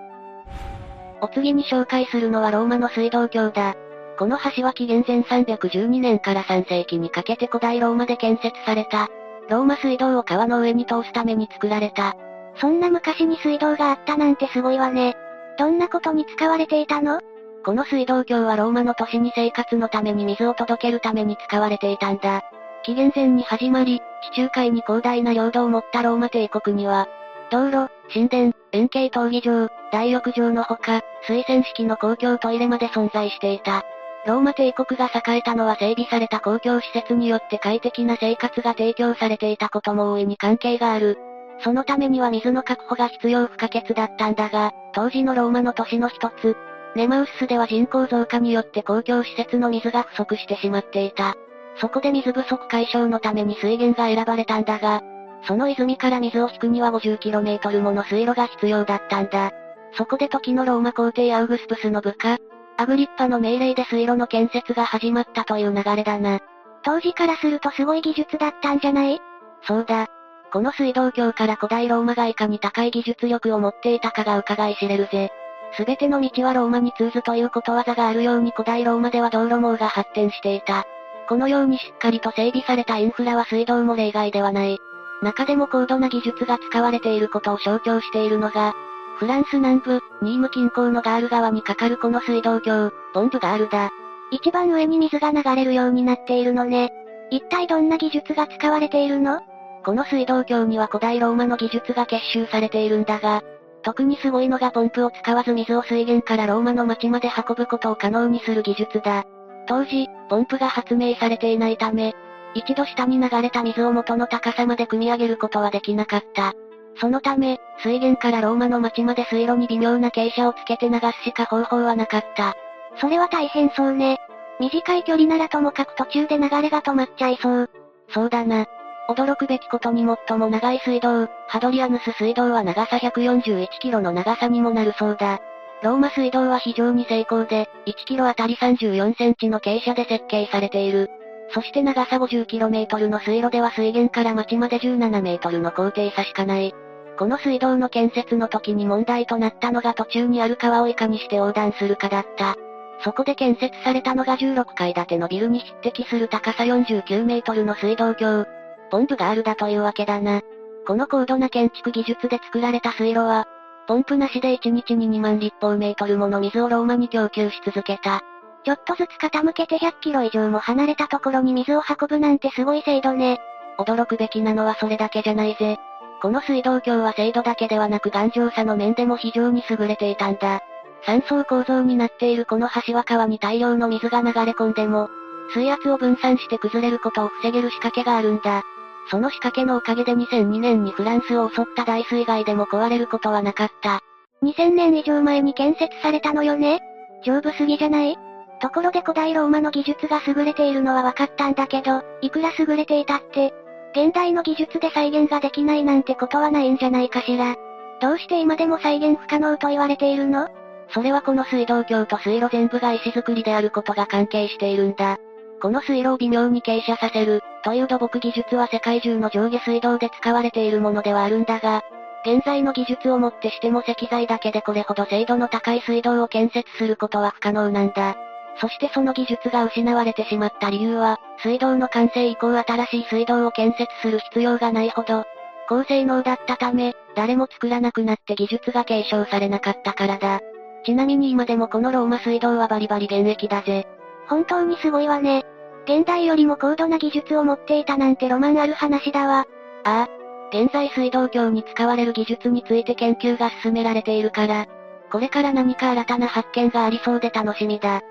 [1.22, 3.76] お次に紹介するのはローマの水道橋だ。
[4.18, 9.10] この橋は紀元前312年から3世紀にかけて古代ローマで建設された。
[9.50, 12.16] ローマ水道を川の上に通すために作られた。
[12.60, 15.16] そんな昔に水道があったなんてすごいわね。
[15.58, 17.20] どんなことに使われていたの？
[17.66, 22.44] この水道橋はローマの都市に生活のために水を届けるために使われていたんだ。
[22.84, 27.08] 紀元前に始まり、地中海に広大な領土を持ったローマ帝国には、
[27.52, 33.84] 道路、神殿、円形闘技場、大浴場のほか、水洗式の公共トイレまで存在していた。
[34.26, 41.18] ローマ帝国が栄えたのは整備された公共施設によって快適な生活が提供されていたことも大いに関係がある。
[41.60, 46.56] そのためには水の確保が必要不可欠だったんだが、当時のローマの都市の一つ、
[46.96, 51.36] ネマウスでは人口増加によって公共施設の水が不足してしまっていた。
[51.80, 55.02] そこで水不足解消のために水源が選ばれたんだが、
[55.44, 59.52] その泉から水を引くには 50km もの水路が必要だったんだ。
[59.94, 62.38] そこで時のローマ皇帝アウグスプスの部下、
[62.78, 66.40] アグリッパの命令で水路の建設が始まったという流れだな。
[66.84, 69.20] 当時からするとすごい技術だったんじゃない？
[69.64, 70.08] そうだ。
[70.52, 75.32] この水道橋から古代ローマがいかに高い技術力を持っていたかが伺い知れるぜ。
[75.76, 80.86] すべての道はローマに通ずということわざがあるように古代ローマでは道路網が発展していた。
[81.28, 84.80] このようにしっかりと整備されたインフラは水道も例外ではない。
[85.22, 88.74] 中でも高度な技術が使われていることを象徴しているのが、
[89.18, 93.90] フランス南部、ニーム近郊のガール川に架かるこの水道橋、ポンプガールだ。
[94.32, 96.94] 一番上に水が流れるようになっているのね。
[97.32, 99.42] 一体どんな技術が使われているの？
[99.88, 103.42] この水道橋には古代ローマの技術が結集されているんだが、
[103.84, 109.24] 特にすごいのがポンプを使わず水を水源からローマの町まで運ぶことを可能にする技術だ。
[109.66, 112.14] 当時、ポンプが発明されていないため、
[112.54, 116.52] 一度下に流れた水を元の高さまで汲み上げることはできなかった。
[117.00, 122.56] そのため、水源からローマの町まで水路に微妙な傾斜をつけて流すしか方法はなかった。
[123.00, 124.18] それは大変そうね。
[124.60, 127.70] 短い距離ならともかく途中で流れが止まっちゃいそう。
[128.10, 128.68] そうだな。
[129.10, 135.40] 驚くべきことに最も長い水道、ハドリアヌス水道は長さ141キロの長さにもなるそうだ。
[135.84, 141.10] ローマ水道は非常に精巧で、1キロあたり34センチの傾斜で設計されている。
[141.54, 146.74] そして長さ 50km の水路では水源から町まで17メートルの高低差しかない。
[147.18, 152.56] この水道の建設の時に問題となったのが途中にある川をいかにして横断するかだった。
[153.04, 158.57] そこで建設されたのが16階建てのビルに匹敵する高さ49メートルの水道橋。
[158.90, 160.42] ポンプがあるだというわけだな。
[160.86, 163.48] この高度な建築技術で作られた水路は、
[163.88, 168.22] ポンプなしで1日に2万立方メートルもの水をローマに供給し続けた。
[168.64, 173.40] ちょっとずつ傾けて100キロ以上も離れたところに水を運ぶなんてすごい精度ね。
[173.80, 175.78] 驚くべきなのはそれだけじゃないぜ。
[176.22, 180.62] この水道橋は精度だけではなく頑丈さの面でも非常に優れていたんだ。
[181.06, 185.10] 三層構造になっているこの橋は川に大量の水が流れ込んでも、
[185.54, 188.64] 水圧を分散して崩れることを防げる仕掛けがあるんだ。
[189.10, 194.02] その仕掛けのおかげで2002年にフランスを襲った大水害でも壊れることはなかった。
[194.44, 196.80] 2000年以上前に建設されたのよね？
[197.24, 198.18] 丈夫すぎじゃない？
[198.60, 203.54] ところで古代ローマの技術が優れているのは分かったんだけど、いくら優れていたって、
[203.96, 207.56] 現代の技術で再現ができないなんてことはないんじゃないかしら。
[208.02, 210.50] どうして今でも再現不可能と言われているの？
[210.90, 215.18] それはこの水道橋と水路全部が石造りであることが関係しているんだ。
[215.62, 221.84] この水路を微妙に傾斜させる、という土木技術は世界中の上下水道で使われているものではあるんだが、
[222.26, 228.16] 現在の技術をもってしても石材だけでこれほど精度の高い水道を建設することは不可能なんだ。
[228.60, 235.26] そしてその技術が失われてしまった理由は、水道の完成以降新しい水道を建設する必要がないほど、
[235.70, 240.42] 高性能だったため、誰も作らなくなって技術が継承されなかったからだ。
[240.86, 243.88] ちなみに今でもこのローマ水道はバリバリ現役だぜ。
[244.28, 245.46] 本当にすごいわね。
[245.86, 249.46] 現代よりも高度な技術を持っていたなんてロマンある話だわ。
[249.84, 250.10] ああ。
[250.50, 254.68] 現在水道橋に使われる技術について研究が進められているから、
[255.12, 258.02] これから何か新たな発見がありそうで楽しみだ。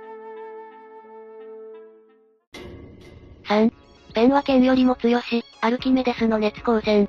[3.45, 3.73] 3.
[4.15, 7.09] ペンは剣よりも強し、アルキメデスの熱光線。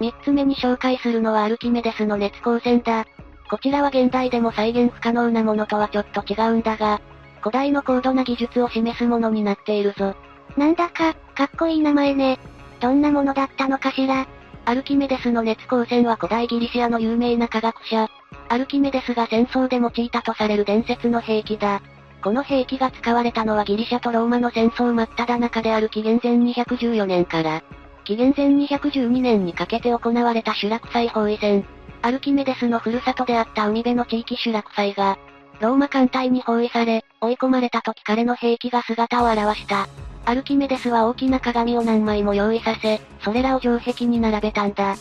[0.00, 3.04] 3つ目に紹介するのはアルキメデスの熱光線だ。
[3.50, 7.00] こちらは現代でも再現不可能なものとはちょっと違うんだが、
[7.42, 10.14] 古代の高度な技術を示すものになっているぞ。
[10.56, 12.38] なんだか、かっこいい名前ね。
[12.80, 14.26] どんなものだったのかしら。
[14.64, 18.08] アルキメデスの熱光線は古代ギリシアの有名な科学者、
[18.48, 21.82] アルキメデスが戦争で用いたとされる伝説の兵器だ。
[22.22, 27.62] この兵器が使われたのはギリシャとローマの戦争真っ只中である紀元前214年から、
[28.04, 31.64] 紀元前212年にかけて行われたシュラク祭包囲戦。
[32.02, 35.18] アルキメデスのふるさとであった海辺の地域シュラク祭が、
[35.62, 39.86] ローマ艦隊に包囲され、追い込まれた時彼の兵器が姿を現した。
[40.24, 44.96] アルキメデスは大きな鏡を何枚も用意させ、それらを城壁に並べたんだ。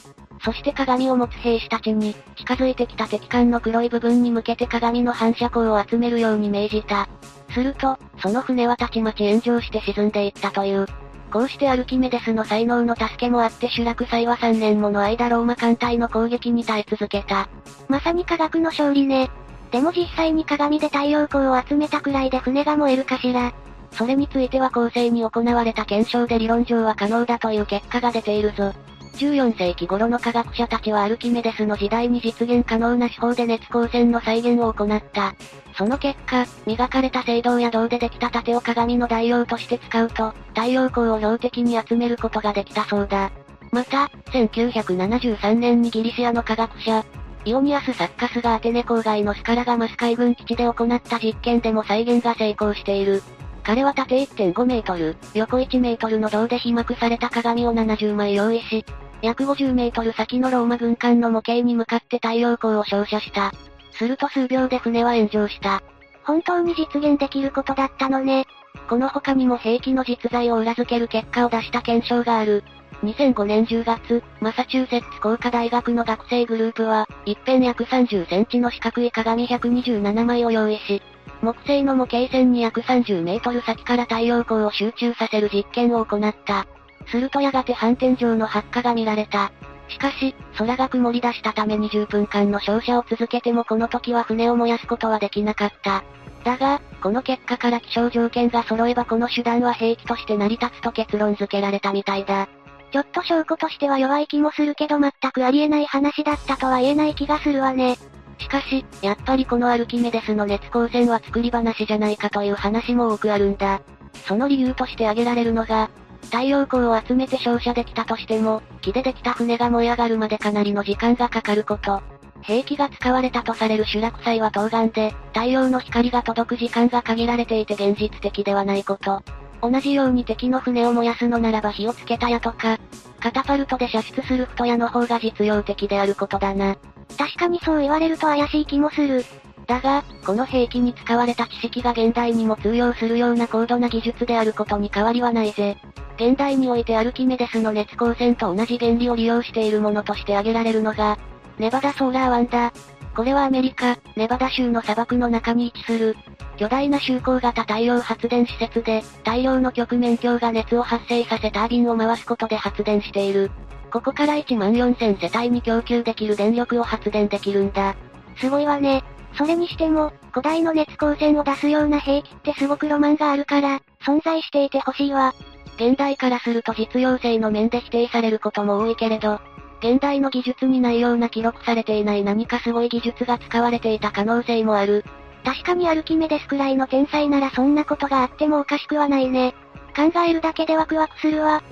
[0.46, 7.10] そして鏡を持つ兵士たちに、近づいてきた敵艦の黒い部分に向けて鏡の反射光を集めるように命じた。
[7.50, 10.86] すると、その船はたちまち炎上して沈んでいったという。
[11.34, 17.50] こうしてアルキメデスの才能の助けもあってシュラク祭は3年もの間ローマ艦隊の攻撃に耐え続けた。
[17.88, 19.32] まさに科学の勝利ね。
[19.72, 23.54] でも実際に鏡で太陽光を集めたくらいで船が燃えるかしら。
[23.94, 28.74] それについては後世に行われた検証で理論上は可能だという結果が出ているぞ。
[29.18, 35.36] 14世紀頃の科学者たちはアルキメデスの時代に実現可能な手法で熱光線の再現を行った。
[35.78, 43.32] その結果、磨かれた青銅や銅でできた盾を鏡の代用として使うと、太陽光を標的に集めることができたそうだ。
[43.72, 47.06] また、1973年にギリシアの科学者、
[47.44, 53.24] イオニアス・サッカスがアテネ郊外のスカラガマス海軍基地で行った実験でも再現が成功している。
[53.64, 58.86] 彼は縦1.5メートル、横1メートルの銅で被膜された鏡を70枚用意し、
[59.22, 63.52] 約50メートル先のローマ軍艦の模型に向かって太陽光を照射した。
[63.94, 65.82] すると数秒で船は炎上した。
[66.24, 68.46] 本当に実現できることだったのね。
[68.88, 72.64] この他にも兵器の実在を裏付ける結果を出した検証がある。
[73.04, 81.02] 2005年10月、マサチューセッツ工科大学の学生グループは、一辺約30センチの四角い鏡127枚を用意し、
[81.42, 86.68] 木製の模型船に約30メートル先から太陽光を集中させる実験を行った。
[87.08, 89.52] するとやがて反転上の発火が見られた。
[89.88, 96.04] しかし、空が曇り出したため20分間の照射を続けてもこの時は船を燃やすことはできなかった。
[96.44, 102.48] だが、この結果から気象条件が揃えばこの手段は兵器として成り立つと結論付けられたみたいだ。
[102.92, 107.98] ちょっと証拠としては弱い気もするけど全くありえない話だったとは言えない気がするわね。
[108.38, 113.82] しかし、やっぱりこのアルキメデスの熱光線は作り話じゃないかという話も多くあるんだ。
[114.26, 115.90] その理由として挙げられるのが、
[116.26, 122.02] 太陽光を集めて照射できたとしても、木でできた船が燃え上がるまでかなりの時間がかかること。
[122.42, 129.22] 兵器が使われたとされるシュラク祭は東岸で、太陽の光が届く時間が限られていて現実的ではないこと。
[129.62, 132.80] 同じように敵の船を燃やすのならば火をつけた矢とか、
[133.20, 136.76] カタパルトで射出する太矢の方が実用的であることだな。
[137.18, 139.24] 確かにそう言われると怪しい気もする。
[139.68, 145.78] だが、この兵器に使われた知識が現代にも通用するような高度な技術であることに変わりはないぜ。
[146.16, 151.18] 現代においてアルキメデスの熱光線と同じ原理を利用しているものとして挙げられるのが、
[151.60, 152.74] ネバダソーラーワンだ。
[153.16, 156.16] これはアメリカ、ネバダ州の砂漠の中に位置する、
[156.58, 163.52] 巨大な周光型太陽発電施設で、太陽の極面鏡が熱を発生させタービンを回すことで発電している。
[163.92, 167.96] ここから1万4000世帯に供給できる電力を発電できるんだ。
[168.38, 169.04] すごいわね。
[169.38, 175.34] それにしても、古代の熱光線を出すような兵器ってすごくロマンがあるから、存在していてほしいわ。
[175.76, 179.40] 現代からすると実用性の面で否定されることも多いけれど、
[179.82, 185.04] 現代の技術にないような記録されていない何かすごい技術が使われていた可能性もある。
[185.44, 189.56] 確かにアルキメデスくらいの天才ならそんなことがあってもおかしくはないね。
[189.96, 191.64] 考えるだけでワクワクするわ。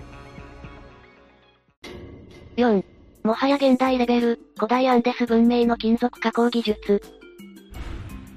[2.58, 2.84] 4.
[3.24, 7.02] もはや現代レベル、古代アンデス文明の金属加工技術。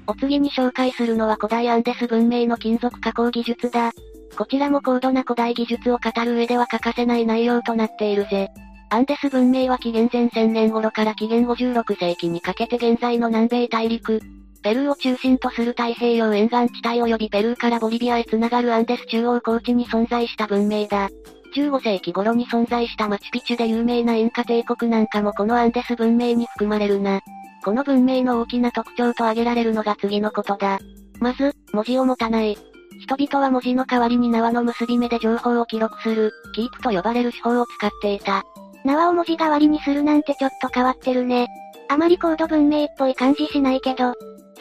[0.05, 3.91] お次に紹介するのは古代アンデス文明の金属加工技術だ。
[4.37, 8.51] こちらも高度な古代技術を語る上では欠かせない内容となっているぜ。
[8.93, 14.21] アンデス文明は紀元前1000年頃から紀元56世紀にかけて現在の南米大陸、
[14.61, 21.09] ペルーを中心とする太平洋沿岸地帯及びペルーからボリビアへ繋がるアンデス中央高地に存在した文明だ。
[21.55, 27.21] 15世紀頃に存在したマチュピチュで有名なインカ帝国なんかもこのアンデス文明に含まれるな。
[27.65, 30.77] この文明の大きな特徴と挙げられるのが次のことだ。
[31.19, 32.55] まず、文字を持たない。
[32.99, 38.45] 人々は文字の代わりに縄の結び目で情報を記録する、キープと呼ばれる手法を使っていた。
[38.85, 41.47] 縄を文字代わりにするなんてちょっと変わってるね。
[41.89, 44.13] あまり高度文明っぽい感じしないけど。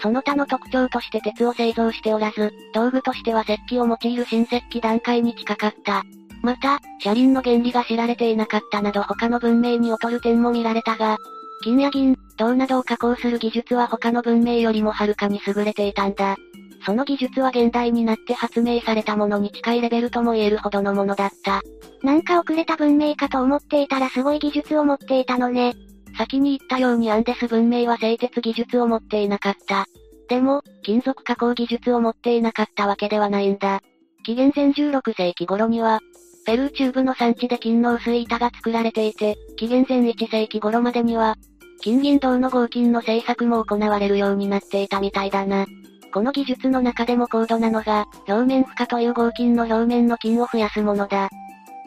[0.03, 6.03] その他の特徴として鉄を製造しておらず、道具としては石器を用いる新石器段階に近かった。
[6.43, 11.19] また、車輪の原理が知られていなかったなど他の文明に劣る点も見られたが、
[11.63, 16.37] 金や銀、銅などを加工する技術は他の文明よりもはるかに優れていたんだ。
[16.85, 21.63] その技術は現代になって発明されたものに近いレベルとも言えるほどのものだった。
[22.03, 25.75] なんか遅れた文明かと思っていたらすごい技術を持っていたのね。
[26.17, 29.87] 先に言ったようにアンデス文明は製鉄技術を持っていなかった。
[30.29, 33.81] でも、金属加工技術を持っていなかったわけではないんだ。
[34.25, 36.01] 紀元前16世紀頃には、
[36.45, 41.37] ペルー中部の産地で金の薄い板が作られていて、紀元前1世紀頃までには、
[41.81, 45.67] 金銀銅の合金の製作も行われるようになっていたみたいだな。
[46.13, 51.29] この技術の中でも高度なのが、表面負荷という合金の表面の金を増やすものだ。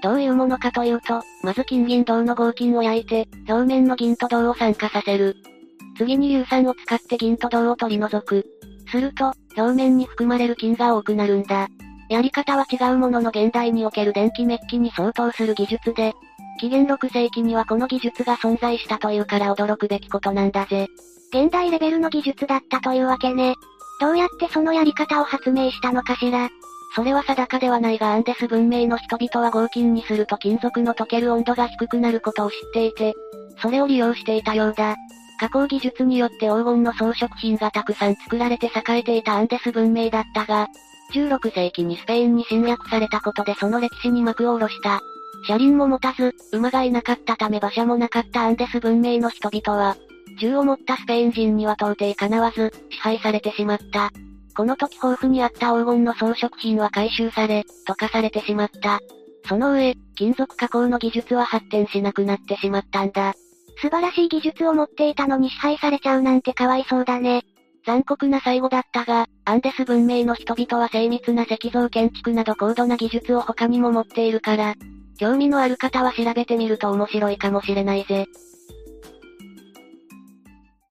[0.01, 5.37] どういうものかというと、まず金銀銅の合金を焼いて、表面の銀と銅を酸化させる。
[5.97, 8.45] 次に硫酸を使って銀と銅を取り除く。
[8.91, 11.67] すると、表面に含まれる金が多くなるんだ。
[12.09, 16.13] やり方は違うものの現代における電気メッキに相当する技術で、
[16.59, 20.87] 紀元6世紀にはこの技術が存在したというから驚くべきことなんだぜ。
[21.29, 23.55] 現代レベルの技術だったというわけね。
[24.01, 26.49] どうやってそのやり方を発明したのかしら？
[26.95, 33.13] それは定かではないがアンデス文明の人々は合金にすると金属の溶ける温度が低くなることを知っていて、
[33.61, 34.95] それを利用していたようだ。
[35.39, 40.69] 加工技術によって黄金の装飾品がたくさん作られて栄えていたアンデス文明だったが、
[41.13, 45.01] 16世紀にスペインに侵略されたことでその歴史に幕を下ろした。
[45.47, 49.97] 車輪も持たず、馬がいなかったため馬車もなかったアンデス文明の人々は、
[50.35, 54.11] 銃を持ったスペイン人には到底叶わず、支配されてしまった。
[54.55, 58.99] この時豊富にあった黄金の装飾品は回収され、溶かされてしまった。
[59.47, 63.33] その上、金属加工の技術は発展しなくなってしまったんだ。
[63.81, 67.43] 素晴らしい技術を持っていたのに支配されちゃうなんてかわいそうだね。
[67.85, 74.75] 残酷な最後だったが、アンデス文明の人々は精密な石像建築など高度な技術を他にも持っているから、
[75.17, 78.27] 興味のある方は調べてみると面白いかもしれないぜ。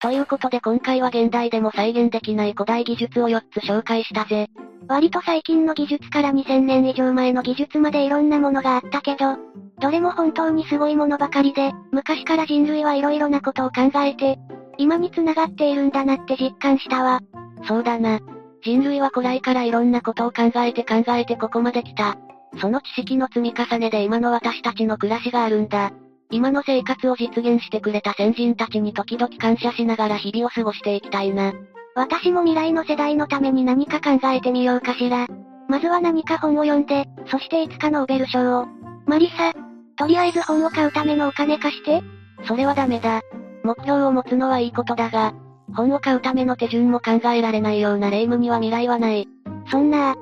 [0.04, 4.50] ということで今回は現代でも再現できない古代技術を4つ紹介したぜ。
[4.86, 9.38] 割と最近の技術から2000年以上前の技術までいろんなものがあったけど、
[9.80, 14.38] どれも本当にすごいものばかりで、昔から人類はいろいろなことを考えて、
[14.76, 17.22] 今に繋がっているんだなって実感したわ。
[17.66, 18.20] そうだな。
[18.62, 22.18] 人類は古来からいろんなことを考えて考えてここまで来た。
[22.60, 25.92] その知識の積み重ねで今の私たちの暮らしがあるんだ。
[26.30, 31.52] 今の生活を実現してくれた先人たちに時々感謝しながら日々を過ごしていきたいな。
[31.94, 35.28] 私も未来の世代のために何か考えてみようかしら。
[35.68, 38.66] まずは何か本を読んで、そしていつかノーベル賞を。
[39.06, 39.52] マリサ、
[39.96, 42.02] とりあえず本を買うためのお金貸して。
[42.46, 43.22] それはダメだ。
[43.62, 45.32] 目標を持つのはいいことだが、
[45.74, 49.28] 本を買うための手順も考えられないような霊夢には未来はない。
[49.70, 50.14] そんな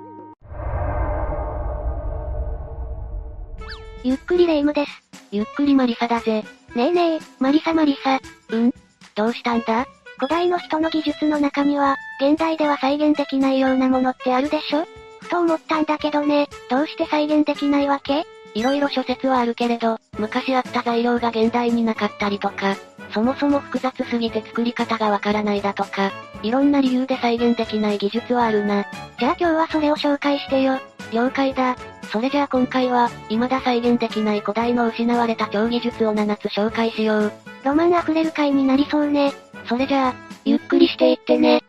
[4.05, 5.02] ゆっくり霊夢です。
[5.33, 6.45] ゆっくりマリサだぜ。
[6.77, 8.21] ねえねえ、マリサマリサ。
[8.51, 8.75] うん。
[9.15, 9.87] どうしたんだ？
[10.19, 14.85] 古代の人の技術の中には、現代では再現できないようなものってあるでしょ？
[15.21, 18.27] ふと思ったんだけどね、どうして再現できないわけ？
[18.53, 22.77] いろいろ諸説はあるけれど、昔あった材料が現代になかったりとか、
[23.13, 28.87] そもそも複雑すぎて作り方がわからないだとか、いろんな理由で再現できない技術はあるな。
[29.19, 30.79] じゃあ今日はそれを紹介してよ。
[31.13, 31.77] 了解だ。
[32.11, 37.33] それじゃあ今回は、未だ再現できない古代の失われた超技術を7つ紹介しよう。
[37.65, 39.33] ロマン溢れる回になりそうね。
[39.69, 41.63] それじゃあ、ゆっくりしていってね。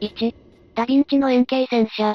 [0.00, 0.34] 1、
[0.74, 2.14] ダヴィンチの円形戦車。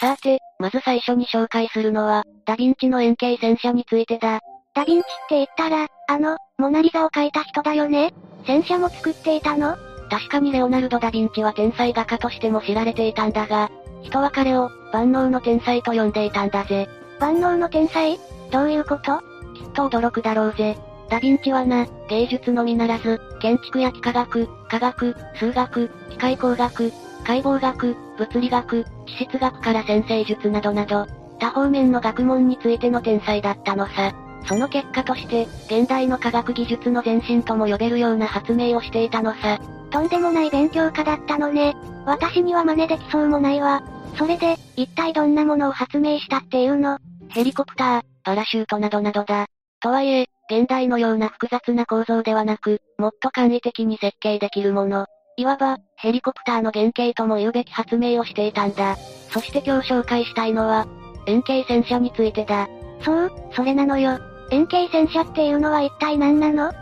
[0.00, 4.40] さて、まず最初に紹介するのは、ダヴィンチの円形戦車についてだ。
[4.78, 8.14] ダヴィンチって言ったら、あの、モナリザを描いた人だよね？
[8.46, 9.76] 戦車も作っていたの？
[10.08, 13.72] 確かにレオナルド・ダ・ヴィンチは天才画家としても知られていたんだが、
[14.04, 16.88] 人は彼を、万能の天才と呼んでいたんだぜ。
[17.18, 18.20] 万能の天才？
[18.52, 19.18] どういうこと？
[19.56, 20.78] きっと驚くだろうぜ。
[21.10, 26.92] ダヴィンチはな、芸術のみならず、建築や幾何学、科学、数学、機械工学、
[27.24, 31.04] 解剖学、物理学、地質学から先生術などなど、
[31.40, 34.14] 多方面の学問についての天才だったのさ。
[34.46, 39.58] その結果として、現代の科学技術の前進とも呼べるような発明をしていたのさ。
[39.90, 41.74] とんでもない勉強家だったのね。
[42.06, 43.82] 私には真似できそうもないわ。
[44.16, 46.98] それで、一体どんなものを発明したっていうの？
[47.28, 49.46] ヘリコプター、パラシュートなどなどだ。
[49.80, 55.06] とはいえ、現代のような複雑な構造ではなく、もっと簡易的に設計できるもの。
[55.36, 58.96] いわば、ヘリコプターの原型とも言うべき発明をしていたんだ。
[59.30, 60.86] そして今日紹介したいのは、
[61.26, 62.66] 円形戦車についてだ。
[63.02, 64.18] そう、それなのよ。
[64.50, 66.72] 円形戦車っていうのは一体何なの？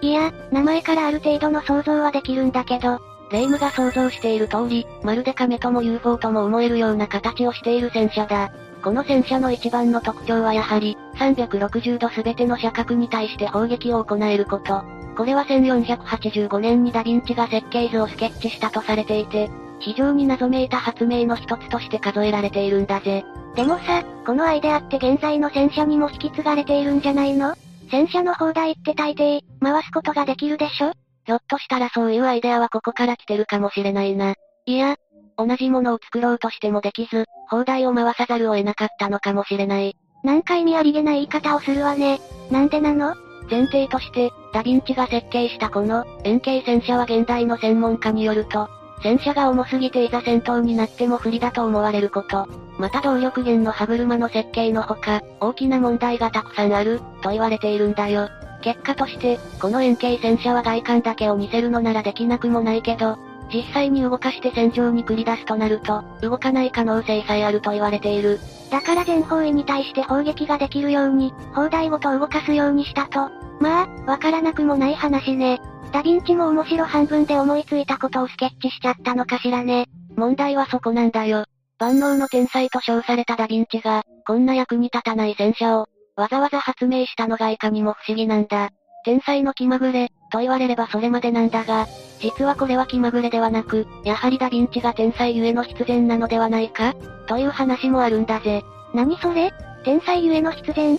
[0.00, 3.00] いや、名前からある程度の想像はできるんだけど、
[3.30, 8.52] 霊夢が想像している通り、まるで亀とも UFO とも思えるような形をしている戦車だ。
[8.82, 14.82] この戦車の一番の特徴はやはり、360度全ての車角に対して砲撃を行えること。
[15.16, 19.48] これは1485年にダヴィンチが設計図をスケッチしたとされていて、
[19.80, 23.24] 非常に謎めいた発明の一つとして数えられているんだぜ。
[23.54, 27.54] でもさ、このアイデアって現在の戦車にも引き継がれているんじゃないの？
[27.90, 30.92] 戦車の砲台って大抵、回すことができるでしょ？
[31.26, 34.34] ひょっとしたらそういうアイデアはここから来てるかもしれないな。
[34.66, 34.96] いや、
[35.36, 39.96] 同じものを作ろうとしてもできず、砲台を回さざるを得なかったのかもしれない。
[40.22, 42.18] なんか意味ありげな言い方をするわね。
[42.50, 43.14] なんでなの？
[43.50, 48.68] 前提として、ダヴィンチが設計したこの、円形戦車は現代の専門家によると、
[49.04, 52.48] 戦車が重すぎていざ戦闘になっても不利だと思われること。
[52.78, 58.30] また動力源の歯車の設計のほか、大きな問題がたくさんある、と言われているんだよ。
[58.62, 63.18] 結果として、この円形戦車は外観だけを見せるのならできなくもないけど、
[63.52, 68.40] 実際に動かして戦場に繰り出すとなると、動かない可能性さえあると言われている。
[68.70, 73.28] だから全方位に対して砲撃ができるように、砲台ごと動かすようにしたと。
[73.60, 75.60] まあ、わからなくもない話ね。
[75.94, 79.86] ダヴィンチも面白半分で思いついたことをスケッチしちゃったのかしらね。
[80.16, 81.44] 問題はそこなんだよ。
[81.78, 85.86] 万能の天才と称されたダヴィンチが、こんな役に立たない戦車を、
[86.16, 88.70] わざわざ発明したのがいかにも不思議なんだ。
[89.04, 91.86] 天才の気まぐれ、と言われればそれまでなんだが、
[92.18, 96.94] 実はこれは気まぐれではなく、やはりダヴィンチが天才ゆえの必然なのではないか？
[97.28, 98.64] という話もあるんだぜ。
[98.94, 99.52] 何それ？
[99.84, 100.98] 天才ゆえの必然？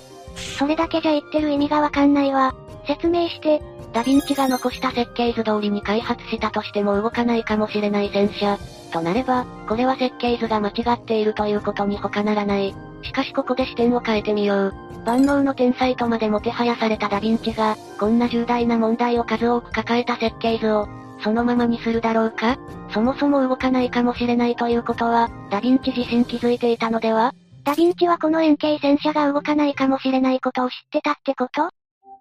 [0.57, 2.55] それだけじゃ言ってる意味がわかんないわ。
[2.87, 3.61] 説明して。
[3.95, 8.57] ダヴィンチが残した設計図通りに開発したとしても動かないかもしれない戦車。
[8.91, 12.75] となれば、これは設計図が間違っているということに他ならない。
[13.03, 14.73] しかしここで視点を変えてみよう。
[15.05, 20.89] 万能の天才とまでもてはやされたダヴィンチが、こんな重大な問題を数多く抱えた設計図を、
[21.23, 22.57] そのままにするだろうか？
[22.91, 27.33] そもそも動かないかもしれないということは、ダヴィンチ自身気づいていたのでは？
[27.63, 31.69] ダヴィンチはこの円形戦車が動かないかもしれないことを知ってたってこと？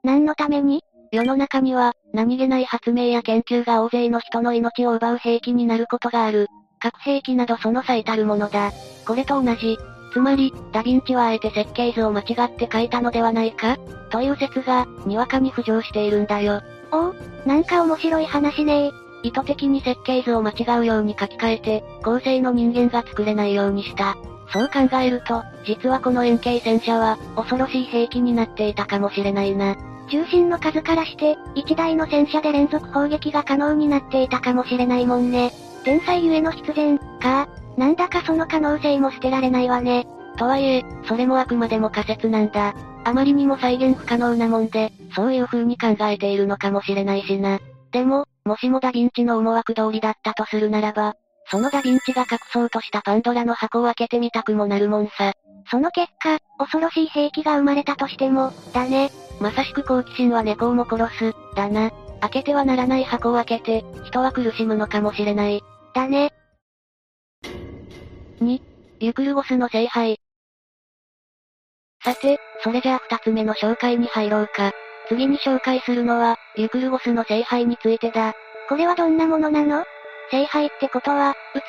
[0.05, 0.85] 何のために？
[1.15, 6.49] 世の中には、何気ない発明や研究が大勢の人の命を奪う兵器になることがある。
[6.81, 8.73] 核兵器などその最たるものだ。
[9.07, 9.79] これと同じ。
[10.13, 13.77] つまり、ダヴィンチはあえて設計図を間違って書いたのではないか？
[14.11, 16.63] という説が、にわかに浮上しているんだよ。
[16.91, 17.15] おお、
[17.47, 18.91] なんか面白い話ね
[19.23, 24.17] 意図的に設計図を間違うように書き換えて、後世の人間が作れないようにした。
[24.53, 29.77] そう考えると、実はこの円形戦車は、恐ろしい兵器になっていたかもしれないな。
[30.09, 35.53] 重心の数からして、1台の戦車で連続砲撃が可能になっていたかもしれないもんね。
[35.85, 37.49] 天才ゆえの必然、か。
[37.77, 40.07] なんだかその可能性も捨てられないわね。
[40.37, 42.75] とはいえ、それもあくまでも仮説なんだ。
[43.05, 47.61] あまりにも再現不可能なもんで、そういう風に考えているのかもしれないしな。
[47.93, 51.15] でも、もしもダヴィンチの思惑通りだったとするならば、
[51.51, 55.33] そのダヴィンチが隠そうとしたパンドラの箱を開けてみたくもなるもんさ。
[55.71, 59.11] その結果、恐ろしい兵器が生まれたとしても、だね。
[59.41, 61.91] まさしく好奇心は猫をも殺す、だな。
[62.21, 65.63] 開けてはならない箱を開けて、人は苦しむのかもしれない。
[65.95, 66.33] だね。
[68.41, 68.61] 2、
[69.01, 70.19] ユクルゴスの聖杯。
[72.03, 74.73] さて、それじゃあ二つ目の紹介に入ろうか。
[75.09, 78.33] 次に紹介するのは、ユクルゴスの聖杯についてだ。
[78.69, 79.85] これはどんなものなの？
[80.31, 81.61] 聖杯ってことは、器？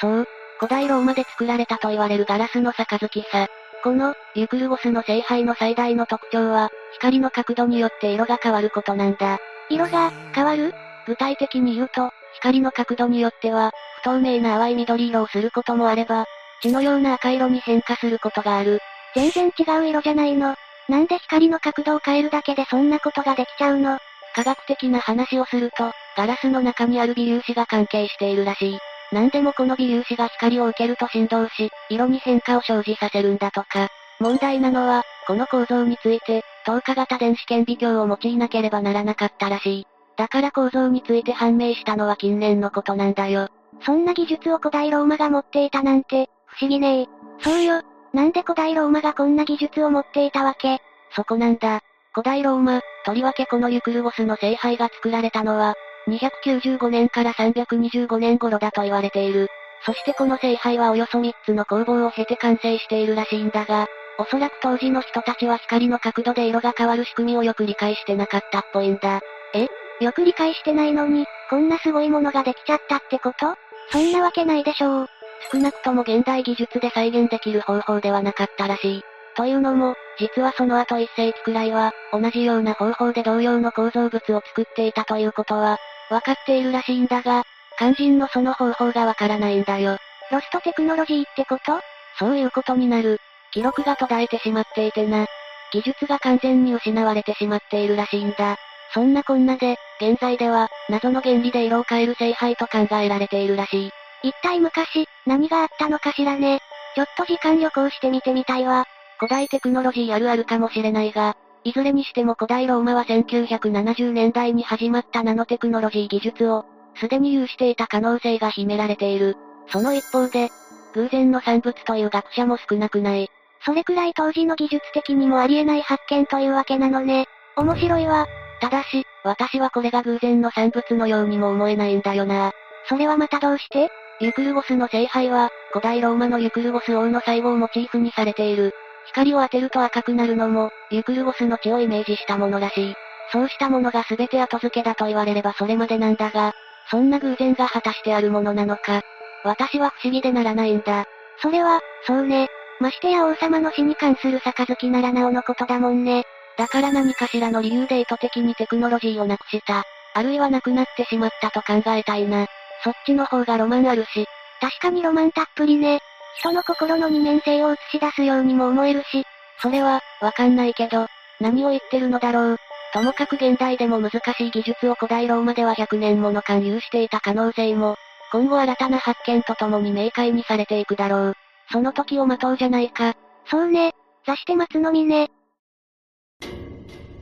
[0.00, 0.26] そう。
[0.58, 3.48] 古代ローマで作られたと言われるガラスの杯さ。
[3.82, 9.38] この、ユクルゴスの聖杯の最大の特徴は、光の角度によって色が変わることなんだ。
[9.68, 10.72] 色が、変わる？
[11.06, 13.72] 具体的に言うと、光の角度によっては、
[14.02, 16.26] 不透明な淡い緑色をすることもあれば、
[16.62, 18.78] 血のような赤色に変化することがある。
[19.16, 20.54] 全然違う色じゃないの。
[20.88, 23.98] なんで光の角度を変えるだけでそんなことができちゃうの？
[24.34, 28.78] 科学的な話をすると、ガラスの中にある微粒子が関係しているらしい。
[29.12, 33.88] 何でもこの微粒子が光を受けると振動し、色に変化を生じさせるんだとか。
[34.20, 39.86] 問題なのは、この構造について、透過型電子顕微鏡を用いなければならなかったらしい。
[40.16, 43.48] だから構造について判明したのは近年のことなんだよ。
[43.84, 47.06] そんな技術を古代ローマが持っていたなんて、不思議ねえ。
[47.40, 47.82] そうよ。
[48.12, 50.80] なんで古代ローマがこんな技術を持っていたわけ？
[51.16, 51.80] そこなんだ。
[52.14, 55.74] 古代ローマ、とりわけこのユクルゴスの聖杯が作られたのは、
[56.08, 59.48] 295年から325年頃だと言われている。
[59.84, 63.86] そしてこの聖杯はおよそ3つの工房を経て完成しているらしいんだが、
[64.18, 69.20] おそらく当時の人たちは光の角度で色が変わる仕組みをよく理解してなかったっぽいんだ。
[69.54, 69.68] え？
[70.00, 73.54] よく理解してないのに、こんなすごいものができちゃったってこと？
[73.90, 75.08] そんなわけないでしょう。
[75.50, 79.02] 少なくとも現代技術で再現できる方法ではなかったらしい。
[79.34, 85.78] というのも、実はその後1世紀くらいは、同じような方法で同様の構造物を作っていたということは、
[86.12, 87.44] わかっているらしいんだが、
[87.78, 89.96] 肝心のその方法がわからないんだよ。
[90.30, 91.80] ロストテクノロジーってこと？
[92.18, 93.18] そういうことになる。
[93.52, 95.26] 記録が途絶えてしまっていてな。
[95.72, 98.56] 技術が完全に失われてしまっているらしいんだ。
[98.94, 103.90] そんなこんなで、現在では、謎の原理で色を変える聖杯と考えられているらしい。
[104.22, 106.60] 一体昔、何があったのかしらね。
[106.94, 108.86] ちょっと時間旅行してみてみたいわ。
[109.18, 116.64] 古代テクノロジーあるあるかもしれないが、いずれにしても古代ローマは1970年代に始まったナノテクノロジー技術を、
[116.96, 119.36] すでに有していた可能性が秘められている。
[119.68, 120.50] その一方で、
[120.94, 123.30] 偶然の産物という学者も少なくない。
[123.64, 127.26] それくらい当時の技術的にもありえない発見というわけなのね。
[127.56, 128.26] 面白いわ。
[128.60, 132.52] ただし、私はこれが偶然の産物のようにも思えないんだよな。
[132.88, 133.88] それはまたどうして？
[134.20, 138.72] ユクルゴスの聖杯は、古代ローマのユクルゴス王の最後をモチーフにされている。
[139.06, 142.94] 光を当てると赤くなるのも、ユクルゴスの血をイメージしたものらしい。
[143.32, 146.52] そうしたものが全て後付けだと言われればそれまでなんだが、
[146.90, 149.00] そんな偶然が果たしてあるものなのか。
[149.44, 151.04] 私は不思議でならないんだ。
[151.40, 152.48] それは、そうね。
[152.80, 156.24] ましてや王様の死に関する杯ならなおのことだもんね。
[156.58, 159.84] だから何かしらの理由で意図的にテクノロジーをなくした。
[160.14, 162.46] あるいはなくなってしまったと考えたいな。
[162.84, 164.26] そっちの方がロマンあるし。
[164.60, 166.00] 確かにロマンたっぷりね。
[166.38, 169.24] 人の心の二面性を映し出すようにも思えるし、
[169.60, 171.06] それは、わかんないけど、
[171.40, 172.56] 何を言ってるのだろう。
[172.92, 177.96] ともかく現代でも難しい技術を古代ローマでは100年もの間有していた可能性も、
[178.32, 181.34] 今後新たな発見とともに明快にされていくだろう。
[181.70, 183.14] その時を待とうじゃないか。
[183.46, 183.92] そうね。
[184.26, 185.30] 座して待つのみね。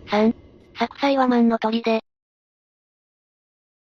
[0.08, 0.34] 3、
[0.78, 2.00] 作祭和マンの砦。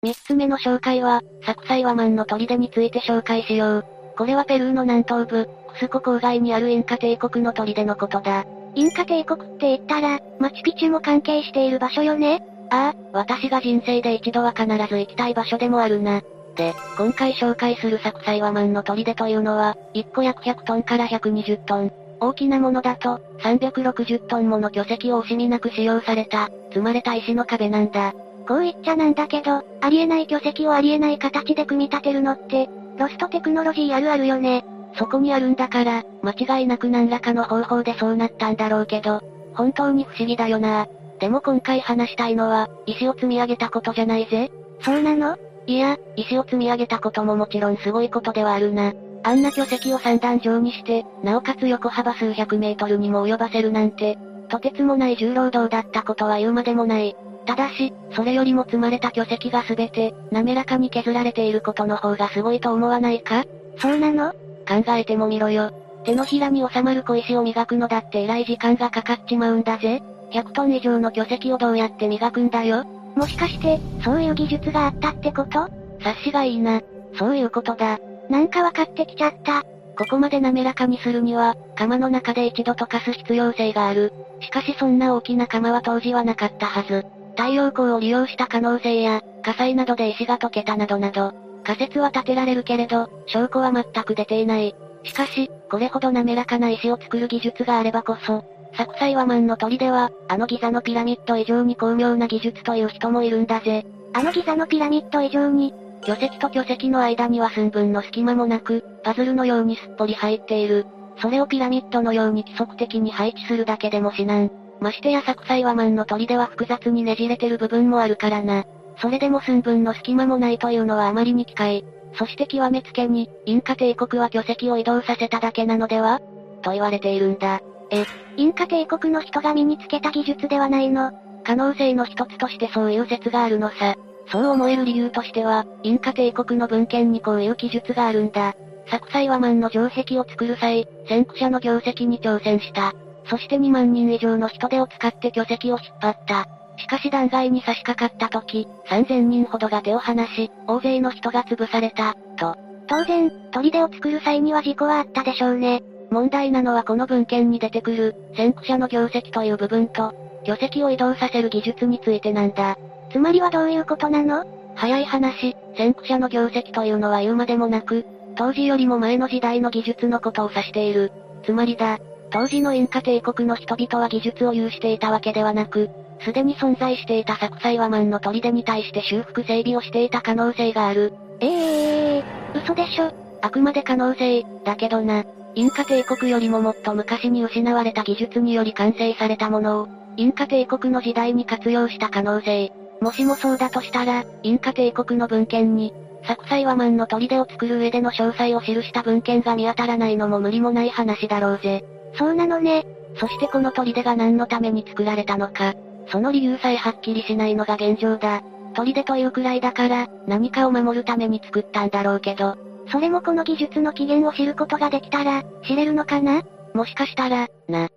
[0.02, 3.97] 三つ目の紹介は、作祭和マンの砦について紹介しよう。
[4.18, 8.44] これはペルーの南東部、クスコ郊外にあるインカ帝国の砦のことだ。
[8.74, 12.42] インカ帝国って言ったら、マチュピチュも関係している場所よね？
[12.70, 16.20] ああ、私が人生で一度は必ず行きたい場所でもあるな。
[16.56, 21.92] で、今回紹介する作祭和マンの砦というのは、1個約100トンから120トン。
[22.18, 28.12] 大きなものだと、360トンもの巨石を惜しみなく使用された、積まれた石の壁なんだ。
[28.48, 34.64] こう言っちゃなんだけど、ありえない巨石をありえない形で組み立てるのって、ロストテクノロジーあるあるよね。
[34.96, 39.20] そこにあるんだから、間違いなく何らかの方法でそうなったんだろうけど、
[39.54, 40.86] 本当に不思議だよな。
[41.20, 44.50] でも今回話したいのは、石を積み上げたことじゃないぜ。
[44.80, 45.36] そうなの？
[45.66, 48.92] いや、石を積み上げたことももちろんすごいことではあるな。
[49.24, 54.16] あんな巨石を三段状にして、なおかつ横幅数百メートルにも及ばせるなんて、
[54.48, 57.16] とてつもない重労働だったことは言うまでもない。
[57.48, 63.46] ただし、それよりも積まれた巨石がすべて、滑らかに削られていることの方がすごいと思わないか？
[63.78, 64.32] そうなの？
[64.68, 65.72] 考えてもみろよ。
[66.04, 70.02] 手のひらに収まる小石を磨くのだってえらい時間がかかっちまうんだぜ。
[70.30, 72.84] 100トン以上の巨石をどうやって磨くんだよ。
[73.16, 75.70] もしかして、そういう技術があったってこと？
[76.00, 76.82] 察しがいいな。
[77.18, 77.98] そういうことだ。
[78.28, 79.62] なんかわかってきちゃった。
[79.96, 84.12] ここまで滑らかにするには、釜の中で一度溶かす必要性がある。
[84.42, 87.06] しかしそんな大きな釜は当時はなかったはず。
[87.38, 91.32] 太陽光を利用した可能性や、火災などで石が溶けたなどなど、
[91.62, 94.74] 仮説は立てられるけれど、証拠は全く出ていない。
[95.04, 98.44] しかし、これほど滑らかな石を作る技術があればこそ、
[98.76, 103.86] 作祭和マンの鳥では、あのギザのピラミッド以上に巧妙な技術という人もいるんだぜ。
[104.14, 105.72] あのギザのピラミッド以上に、
[106.04, 110.86] 巨石と巨石の間には寸分の隙間もなく、パズルのようにすっぽり入っている。
[111.20, 114.50] それをピラミッドのように規則的に配置するだけでも至難。
[114.80, 118.64] ましてや作祭和マンの鳥では複雑にねじれてる部分もあるからな。
[119.00, 121.84] それでも寸分の隙間もないというのはあまりに機械。
[122.14, 126.20] そして極めつけに、インカ帝国は巨石を移動させただけなのでは？
[126.62, 127.60] と言われているんだ。
[127.90, 128.04] え、
[128.36, 131.12] インカ帝国の人が身につけた技術ではないの
[131.44, 133.94] 可能性の一つとしてそういう説があるのさ。
[134.30, 138.54] そう思える理由としては、インカ帝国の文献にこういう記述があるんだ。
[138.90, 142.92] 作祭和マンの城壁を作る際、先駆者の業績に挑戦した。
[143.28, 146.48] そして2万人以上の人手を使って巨石を引っ張った。
[146.78, 152.56] しかし断崖に差し掛かった時、3000人ほどが手を離し、大勢の人が潰された、と。
[152.86, 155.82] 当然、砦を作る際には事故はあったでしょうね。
[156.10, 160.14] 問題なのはこの文献に出てくる、先駆者の業績という部分と、
[160.44, 162.78] 巨石を移動させる技術についてなんだ。
[163.10, 164.44] つまりはどういうことなの？
[164.74, 168.06] 早い話、先駆者の業績というのは言うまでもなく、
[168.36, 171.12] 当時よりも前の時代の技術のことを指している。
[171.44, 171.98] つまりだ、
[172.30, 175.88] 当時のインカ帝国の人々は技術を有していたわけではなく、
[176.24, 181.14] すでに存在していた作イワマンの砦に対して修復整備をしていた可能性がある。
[181.40, 183.12] ええー、嘘でしょ。
[183.40, 185.24] あくまで可能性、だけどな。
[185.54, 192.72] インカ帝国よりももっと昔に失われた技術により完成されたものを、インカ帝国の時代に活用した可能性。
[193.00, 195.92] もしもそうだとしたら、インカ帝国の文献に、
[196.26, 201.84] 作イワマンの砦を作る上での詳細を記した文献が見当たらないのも無理もない話だろうぜ。
[202.14, 202.86] そうなのね。
[203.16, 205.74] そしてこの砦が何のために作られたのか、
[206.10, 208.42] その理由さえはっきりしないのが現状だ。
[208.74, 212.56] 砦というくらいだから、何かを守るために作ったんだろうけど、
[212.90, 216.42] それもこの技術の起源を知ることができたら、知れるのかな？
[216.74, 217.88] もしかしたら、な。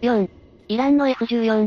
[0.00, 0.30] 4.
[0.68, 1.66] イランの F14。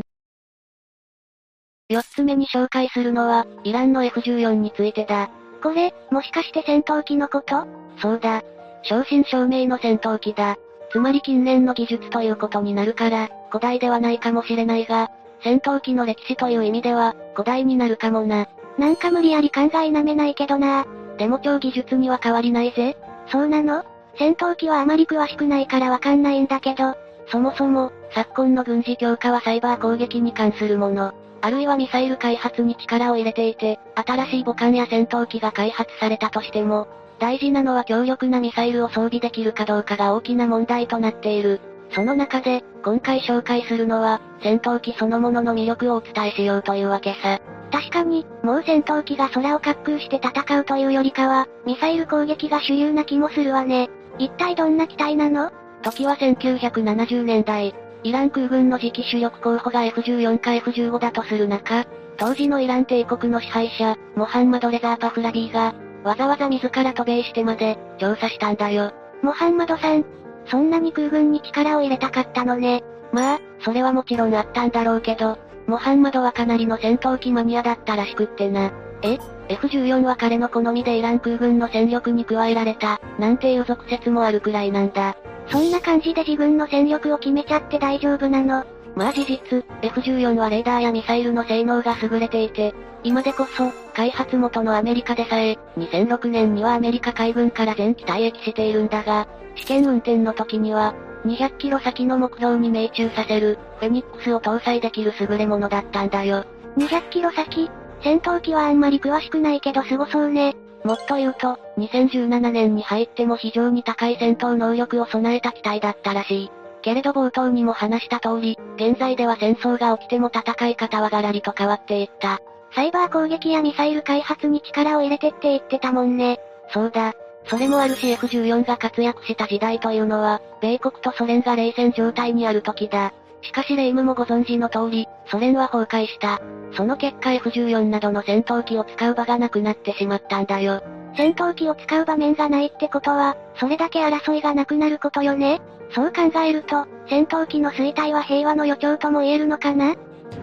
[1.90, 5.30] 4つ目に紹介するのは、イランの F14 についてだ。
[5.62, 7.66] これ、もしかして戦闘機のこと？
[8.00, 8.42] そうだ。
[8.82, 10.56] 正真正銘の戦闘機だ。
[10.90, 15.10] つまり近年の技術ということになるから、古代ではないかもしれないが、
[15.42, 18.48] 戦闘機の歴史という意味では、古代になるかもな。
[18.78, 20.86] なんか無理やり考えなめないけどな。
[21.18, 22.96] でも超技術には変わりないぜ。
[23.26, 23.84] そうなの？
[24.16, 26.94] 戦闘機はあまり詳しくないからわかんないんだけど。
[27.30, 31.12] そもそも、昨今の軍事強化はサイバー攻撃に関するもの。
[31.40, 36.88] あるいはミサイル開発に力を入れていて、新しい母艦や戦闘機が開発されたとしても、
[37.18, 41.60] 大事なのは強力なミサイルを装備できるかどうかが大きな問題となっている。
[41.90, 47.40] その中で、今回紹介するのは、戦闘機そのものの魅力をお伝えしようというわけさ。
[47.72, 53.90] 確かに、もう戦闘機が空を滑空して戦うというよりかは、ミサイル攻撃が主流な気もするわね。
[54.18, 55.50] 一体どんな機体なの？
[55.82, 61.84] 時は1970年代、イラン空軍の次期主力候補が F14 か F15 だとする中、
[62.16, 68.92] 当時のイラン帝国の支配者、モハンマド・レザー・パフラビーが、わざわざ自ら渡米してまで、調査したんだよ。
[69.22, 70.04] モハンマドさん、
[70.46, 72.82] そんなに空軍に力を入れたかったのね。
[73.12, 78.72] まあ、それはもちろんあったんだろうけど、モハンマドはかなりの戦闘機マニアだったらしくってな。
[79.02, 79.18] え
[79.48, 85.16] ?F14 は彼の好みでイラン空軍の戦力に加えられた、なんていう俗説もあるくらいなんだ。
[85.50, 88.64] そんな感じで自分の戦力を決めちゃって大丈夫なの
[88.98, 92.74] まあ事実、F14 はレーダーやミサイルの性能が優れていて、
[93.04, 106.44] 今でこそ、開発元のアメリカでさえ、2006年にはアメリカ海軍から全機退役しているんだが、試験運転の時には、200キロ先の目標に命中させる、フェニックスを搭載できる優れものだったんだよ。
[106.76, 107.70] 200キロ先？
[108.02, 110.56] 戦闘機はあんまり詳しくないけど凄そうね。
[110.82, 116.50] もっと言うと、2017年に入っても非常に高い戦闘能力を備えた機体だったらしい。
[116.88, 122.40] けれど冒頭にも話した通り、現在では戦争が起きても戦い方はガラリと変わっていった。
[122.74, 126.38] サイバー攻撃やミサイル開発に力を入れてって言ってたもんね。
[126.72, 127.12] そうだ。
[127.44, 133.12] それもあるし F14 が活躍した時代というのは、米国とソ連が冷戦状態にある時だ。
[133.42, 136.40] しかしレイムもご存知の通り、ソ連は崩壊した。
[136.72, 140.82] その結果 F14 などの戦闘機を使う場がなくなってしまったんだよ。
[141.18, 145.60] 戦闘機を使う場面がないってことは、それだけ争いがなくなることよね？
[145.90, 149.94] そう考えると、戦闘機の衰退は平和の予兆とも言えるのかな？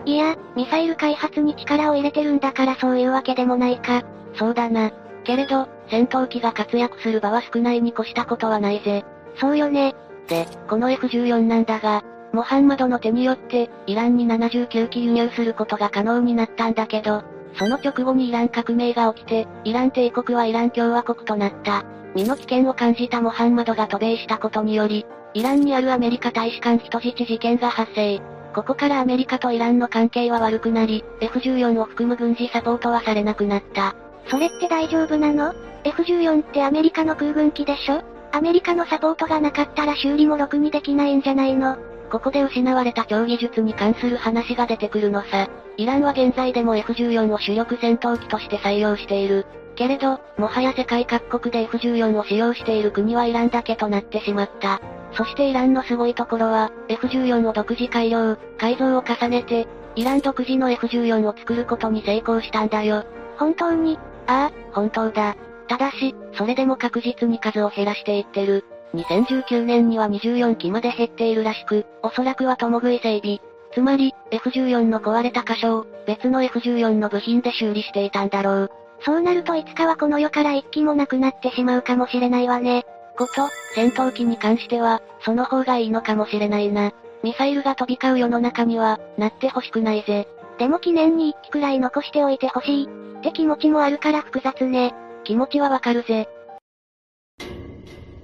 [0.05, 4.03] いや、ミサイル開発に力を入れてるんだからそういうわけでもないか。
[4.33, 4.91] そうだな。
[5.23, 9.03] けれど、戦闘機が活躍する場は少ないに越したことはないぜ。
[9.39, 9.95] そうよね。
[10.27, 17.23] で、この F14 なんだが、モハンマドの手によって、イランに79機輸入することが可能になったんだけど、
[17.53, 21.85] その直後にイラン革命が起きて、イラン帝国はイラン共和国となった。
[22.13, 25.05] 身の危険を感じたモハンマドが渡米したことにより、
[25.35, 28.21] イランにあるアメリカ大使館人質事件が発生。
[28.53, 33.97] ここからアメリカとイランの関係は悪くなり、F14 を含む軍事サポートはされなくなった。
[34.29, 38.01] それって大丈夫なの ?F14 ってアメリカの空軍機でしょ？
[38.31, 41.75] アメリカのサポートがなかったら修理もろくにできないんじゃないの？
[42.09, 45.49] ここで失われた超技術に関する話が出てくるのさ。
[45.75, 49.45] イランは現在でも F14 を主力戦闘機として採用している。
[49.75, 54.81] けれど、もはや世界各国で F14 を使用している国はイランだけとなってしまった。
[55.13, 63.05] そしてイランのすごいところは、F14 を独自改良、改造を重ねて、イラン独自の F14 を作ることに成功したんだよ。
[63.37, 63.97] 本当に？
[64.27, 65.35] ああ、本当だ。
[65.67, 68.65] ただし、それでも確実に数を減らしていってる。
[68.93, 73.39] 2019年には24機まで減っているらしく、おそらくは共食い整備。
[73.73, 78.71] つまり、F14 の壊れた箇所を、別の F14 の部品で修理していたんだろう。
[79.01, 82.85] そうなるといつかはこの世から一機もなくなってしまうかもしれないわね。
[83.17, 86.91] こと、戦闘機に関しては、その方がいいのかもしれないな。
[87.23, 90.27] ミサイルが飛び交う世の中には、なってほしくないぜ。
[90.57, 92.87] でも記念に一機くらい残しておいてほしい。
[93.19, 94.93] って気持ちもあるから複雑ね。
[95.23, 96.29] 気持ちはわかるぜ。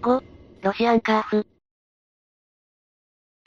[0.01, 0.21] 5、
[0.61, 1.47] ロシアンカーフ。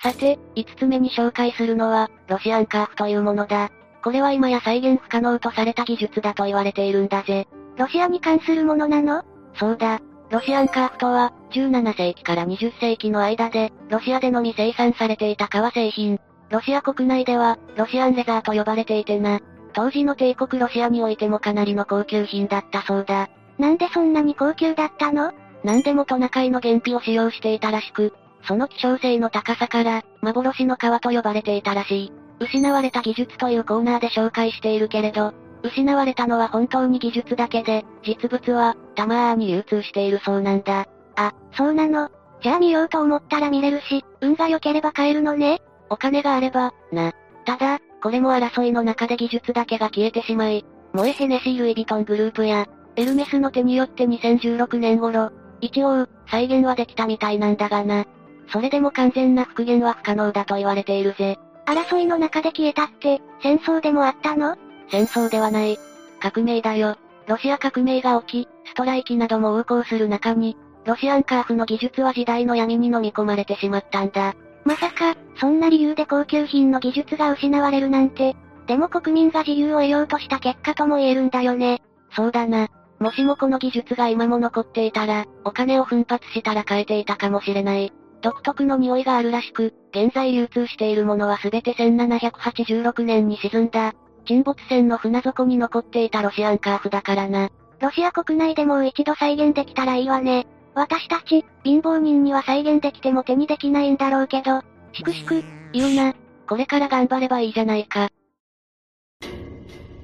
[0.02, 3.70] さて、5つ目に紹介するのは、ロシアンカーフというものだ。
[4.04, 7.48] これは今や再現不可能とされた技術だと言われているんだぜ。
[7.78, 9.24] ロシアに関するものなの？
[9.54, 10.02] そうだ。
[10.28, 16.20] ロシアンカーフとは、17世紀から20世紀の間で、ロシアでのみ生産されていた革製品。
[16.50, 19.40] ロシア国内では、ロシアンレザーと呼ばれていてな。
[19.72, 23.30] 当時の帝国ロシアにおいてもかなりの高級品だったそうだ。
[23.58, 25.32] なんでそんなに高級だったの？
[25.64, 28.12] なんでもトナカイの原皮を使用していたらしく、
[28.46, 32.12] その希少性の高さから、幻の皮と呼ばれていたらしい。
[32.40, 35.32] 失われた技術というコーナーで紹介しているけれど、
[35.62, 40.86] 失われたのは本当に技術だけで、実物は、たまーに流通しているそうなんだ。
[41.16, 42.10] あ、そうなの？
[42.42, 45.62] じゃあ見ようと思ったら見れるし、運が良ければ買えるのね。
[45.88, 47.12] お金があれば、な。
[47.46, 52.66] ただ、これも争いの中で技術だけが消えてしまい、モエヘネシー・ルイ・ヴィトングループや、
[52.96, 55.30] エルメスの手によって2016年頃、
[55.60, 58.04] 一応、再現はできたみたいなんだがな。
[58.48, 61.38] それでも完全な復元は不可能だと言われているぜ。
[61.66, 64.56] 争いの中で消えたって、戦争でもあったの？
[64.90, 65.78] 戦争ではない。
[66.20, 66.96] 革命だよ。
[67.26, 74.34] ロシア革命が起き、ストライキなども横行する中に、ロシアンカーフの技術は時代の闇に飲み込まれてしまったんだ。
[74.64, 78.36] まさか、そんな理由で高級品の技術が失われるなんて、
[78.66, 81.82] でも国民が自由を得ようとした結果とも言えるんだよね。
[82.12, 82.68] そうだな。
[82.98, 87.92] もしもこの技術が今も残っていたら、お金を奮発したら変えていたかもしれない。
[88.24, 93.92] 独特の匂いがあるらしく、現在流通しているものはすべて1786年に沈んだ、
[94.24, 97.50] 沈没船の船底に残っていたロシアンカーフだからな。
[97.82, 100.46] ロシア国内でもう一度再現できたらいいわね。
[100.74, 104.62] 私たち、貧乏人には再現できても手にできないんだろうけど、
[104.94, 105.44] しくしく、
[105.74, 106.14] 言うな。
[106.48, 108.08] これから頑張ればいいじゃないか。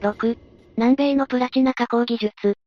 [0.03, 0.37] 6.
[0.77, 2.59] 南米のプラチナ加工技術。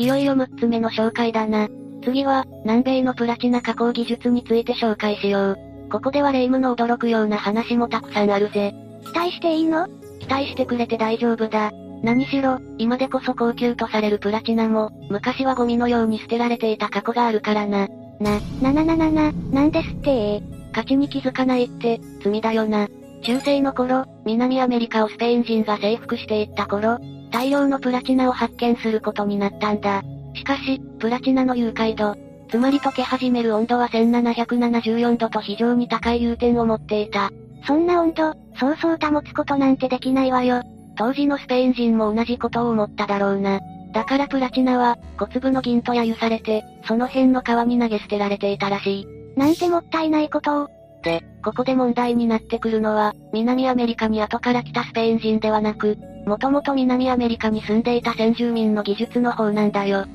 [0.00, 1.68] いよいよ6つ目の紹介だな。
[2.02, 5.58] 次は、南米のプラチナ加工技術について紹介しよう。
[5.92, 8.74] ここではレイムの驚くような話もたくさんあるぜ。
[9.04, 9.88] 期待していいの？
[10.20, 11.70] 期待してくれて大丈夫だ。
[12.02, 17.86] 何しろ、今でこそ高級とされるプラチナも、昔はゴミのように捨てられていた過去があるからな。
[18.20, 20.42] な、ななななな、なんですって
[20.72, 22.88] 価値に気づかないって、罪だよな。
[23.22, 26.98] 中世の頃、南アメリカをスペイン人が征服していった頃、
[27.30, 30.02] 大量のプラチナを発見することになったんだ。
[30.34, 32.16] しかし、プラチナの融解度、
[32.50, 37.30] つまり溶け始める温度は1774度と非常に高い融点を持っていた。
[37.66, 40.62] そんな温度、そうそう保つことなんてできないわよ。
[40.96, 43.60] 当時のスペイン人も同じことを思っただろうな。
[43.92, 49.06] だからプラチナは、小粒の銀と揶揄されて、その辺の川に投げ捨てられていたらしい。
[49.36, 50.68] なんてもったいないことを。
[51.02, 55.96] で、ここで問題になってくるのは、南アメリカに後から来たスペイン人ではなく、
[56.26, 60.06] もともと南アメリカに住んでいた先住民の技術の方なんだよ。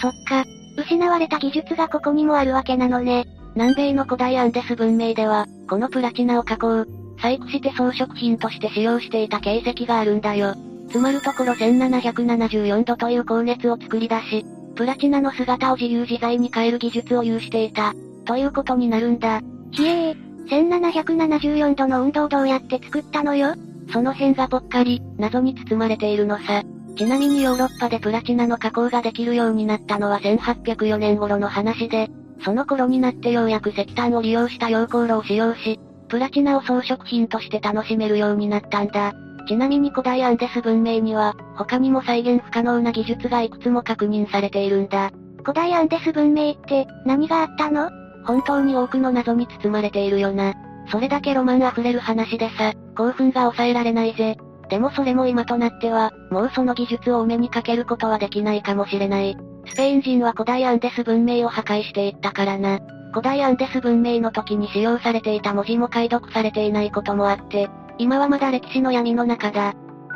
[0.00, 0.44] そっか。
[0.76, 3.26] 失われた技術がここにもあるわけなのね。
[3.54, 6.84] 南米の古代アンデス文明では、このプラチナを加工、
[7.16, 10.54] 細工して装飾品として使用していた形跡があるんだよ。
[10.90, 14.44] つまるところ1774度という高熱を作り出し、
[14.74, 17.94] プラチナの姿を自由自在に変える技術を有していた、
[18.26, 19.40] ということになるんだ。
[19.72, 20.16] ひえー、
[20.48, 23.54] 1774度の温度をどうやって作ったのよ？
[23.92, 26.62] その辺がぽっかり、謎に包まれているのさ。
[26.96, 32.08] ちなみにヨーロッパでプラチナの加工ができるようになったのは1804年頃の話で、
[32.42, 35.78] その頃になってようやく石炭を利用した溶鉱炉を使用し、
[36.08, 39.12] プラチナを装飾品として楽しめるようになったんだ。
[39.46, 45.10] ちなみに古代アンデス文明には、他にも再現不可能な技術がいくつも確認されているんだ。
[45.38, 47.90] 古代アンデス文明って、何があったの？
[48.24, 50.54] 本当に多くの謎に包まれているよな。
[50.90, 54.36] それだけロマン溢れる話でさ、興奮が抑えられないぜ。
[54.68, 59.36] でもそれも今となっては、もうその技術をお目にかけることはできないかもしれない。
[59.66, 62.80] スペイン人は古代アンデス文明を破壊していったからな。
[63.10, 67.68] 古代アンデス文明の時に使用されていた文字も解読されていないこともあって、
[67.98, 69.70] 今はまだ歴史の闇の中だ。
[69.70, 69.72] っ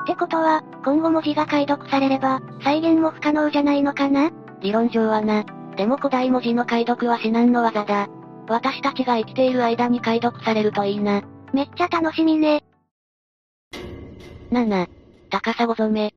[0.06, 4.30] てことは、今後文字が解読されれば、再現も不可能じゃないのかな？
[4.60, 5.44] 理論上はな。
[5.76, 8.08] でも古代文字の解読は至難の技だ。
[8.48, 11.22] 私たちが生きている間に解読されるといいな。
[11.52, 12.62] めっちゃ楽しみね。
[14.52, 14.88] 7、
[15.30, 16.12] 高砂染め。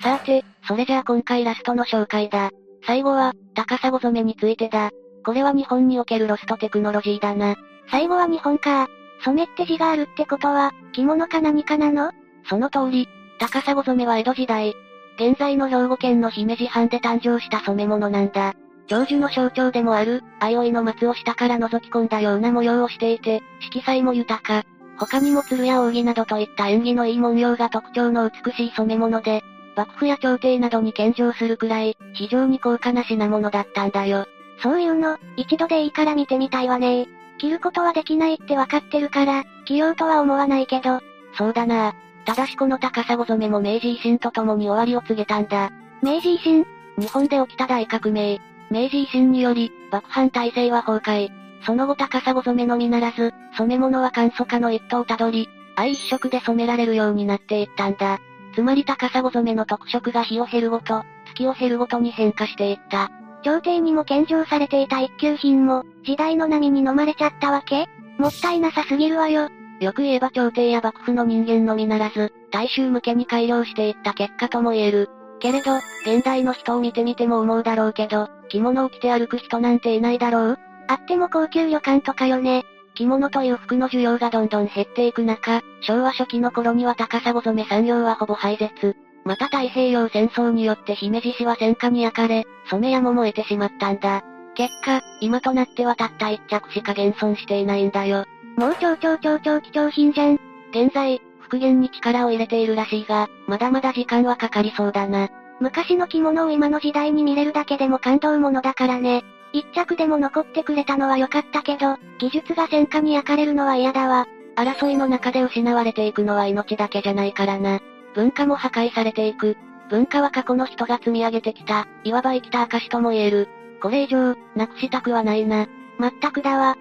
[0.00, 2.50] さて、それじゃあ今回ラストの紹介だ。
[2.86, 4.92] 最後は、高砂染めについてだ。
[5.26, 7.56] これは日本におけるロストテクノロジーだな。
[7.90, 8.86] 最後は日本か。
[9.24, 12.12] 染めって字があるってことは、着物か何かなの？
[12.48, 13.08] その通り、
[13.40, 14.74] 高砂染めは江戸時代、
[15.16, 18.54] 現在の兵庫県の姫路藩で誕生した染め物なんだ。
[18.86, 24.62] 長寿の象徴でもある、相生の松を下から覗き込んだような模様をしていて、色彩も豊か。
[24.98, 29.42] 他にも鶴や扇などといった縁起のいい文様が特徴の美しい染め物で、
[29.76, 34.26] 幕府や朝廷などに献上するくらい、非常に高価な品物だったんだよ。
[34.62, 41.00] そういうの、一度でいいから見てみたいわね着ることはできないってわかってるから、着ようとは思わないけど。
[41.36, 45.70] そうだなただしこの高砂染めも明治維新とともに終わりを告げたんだ。
[46.02, 46.64] 明治維新？
[46.96, 48.40] 日本で起きた大革命。
[48.70, 51.43] 明治維新により、幕藩体制は崩壊。
[51.64, 58.18] その後高砂染めのみならず、染め物は簡素化の一途をたどり、愛一色で染められるようになっていったんだ。
[58.54, 63.10] つまり高砂染めの特色が日を経るごと、月を経るごとに変化していった。
[63.42, 67.86] 朝廷にも献上されていた一級品も、時代の波に飲まれちゃったわけ？
[68.18, 69.48] もったいなさすぎるわよ。
[69.80, 75.10] よく言えば朝廷や幕府の人間のみならず、大衆向けに改良していった結果とも言える。
[75.40, 80.58] けれど、現代の人を見てみても思うだろうけど、着物を着て歩く人なんていないだろう？
[80.88, 82.64] あっても高級旅館とかよね。
[82.94, 88.96] 着物という服の需要がどんどん減っていく中、昭和初期の頃には高砂染め産業はほぼ廃絶。
[89.24, 94.22] また太平洋戦争によって姫路市は戦火に焼かれ、染め屋も燃えてしまったんだ。
[94.54, 98.26] 結果、今となってはたった一着しか現存していないんだよ。
[98.56, 100.38] もう超超超超貴重品じゃん。
[100.70, 105.28] 現在、復元に力を入れているらしいが、まだまだ時間はかかりそうだな。
[105.60, 109.24] 昔の着物を今の時代に見れるだけでも感動ものだからね。
[109.54, 114.26] 一着でも残ってくれたのは良かったけど、技術が戦火に焼かれるのは嫌だわ。
[114.56, 117.78] 争いの中で失われていくのは命だけじゃないからな。
[118.16, 119.56] 文化も破壊されていく。
[119.90, 123.48] 文化は過去の人が積み上げてきた、いわば生きた証とも言える。
[123.80, 125.68] これ以上、なくしたくはないな。
[125.98, 126.76] まったくだわ。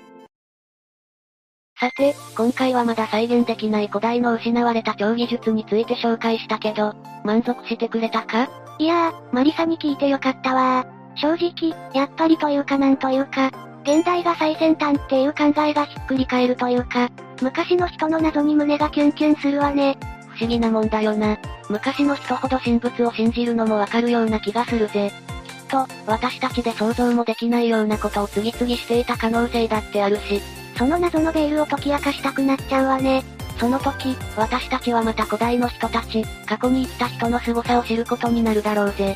[1.80, 8.50] さて、今回はまだ再現できない古代の失われた超技術について紹介したけど、満足してくれたか？
[8.80, 13.52] いやー、マリサに聞いてよかったわ正直、やっぱりというかなんというか、
[13.84, 17.10] 現代が最先端っていう考えがひっくり返るというか、
[17.42, 19.98] 昔の人の謎に胸がキュンキュンするわね。
[20.30, 21.38] 不思議なもんだよな。
[21.70, 25.12] 昔の人ほど神仏を信じるのもわかるような気がするぜ。
[25.46, 30.42] きっと、私たちで想像もできないようなことを次々していた可能性だってあるし。
[30.78, 33.24] その謎のベールを解き明かしたくなっちゃうわね。
[33.60, 39.16] その時、私たちはまた古代の人たち、過去に生きた人の凄さを知ることになるだろうぜ。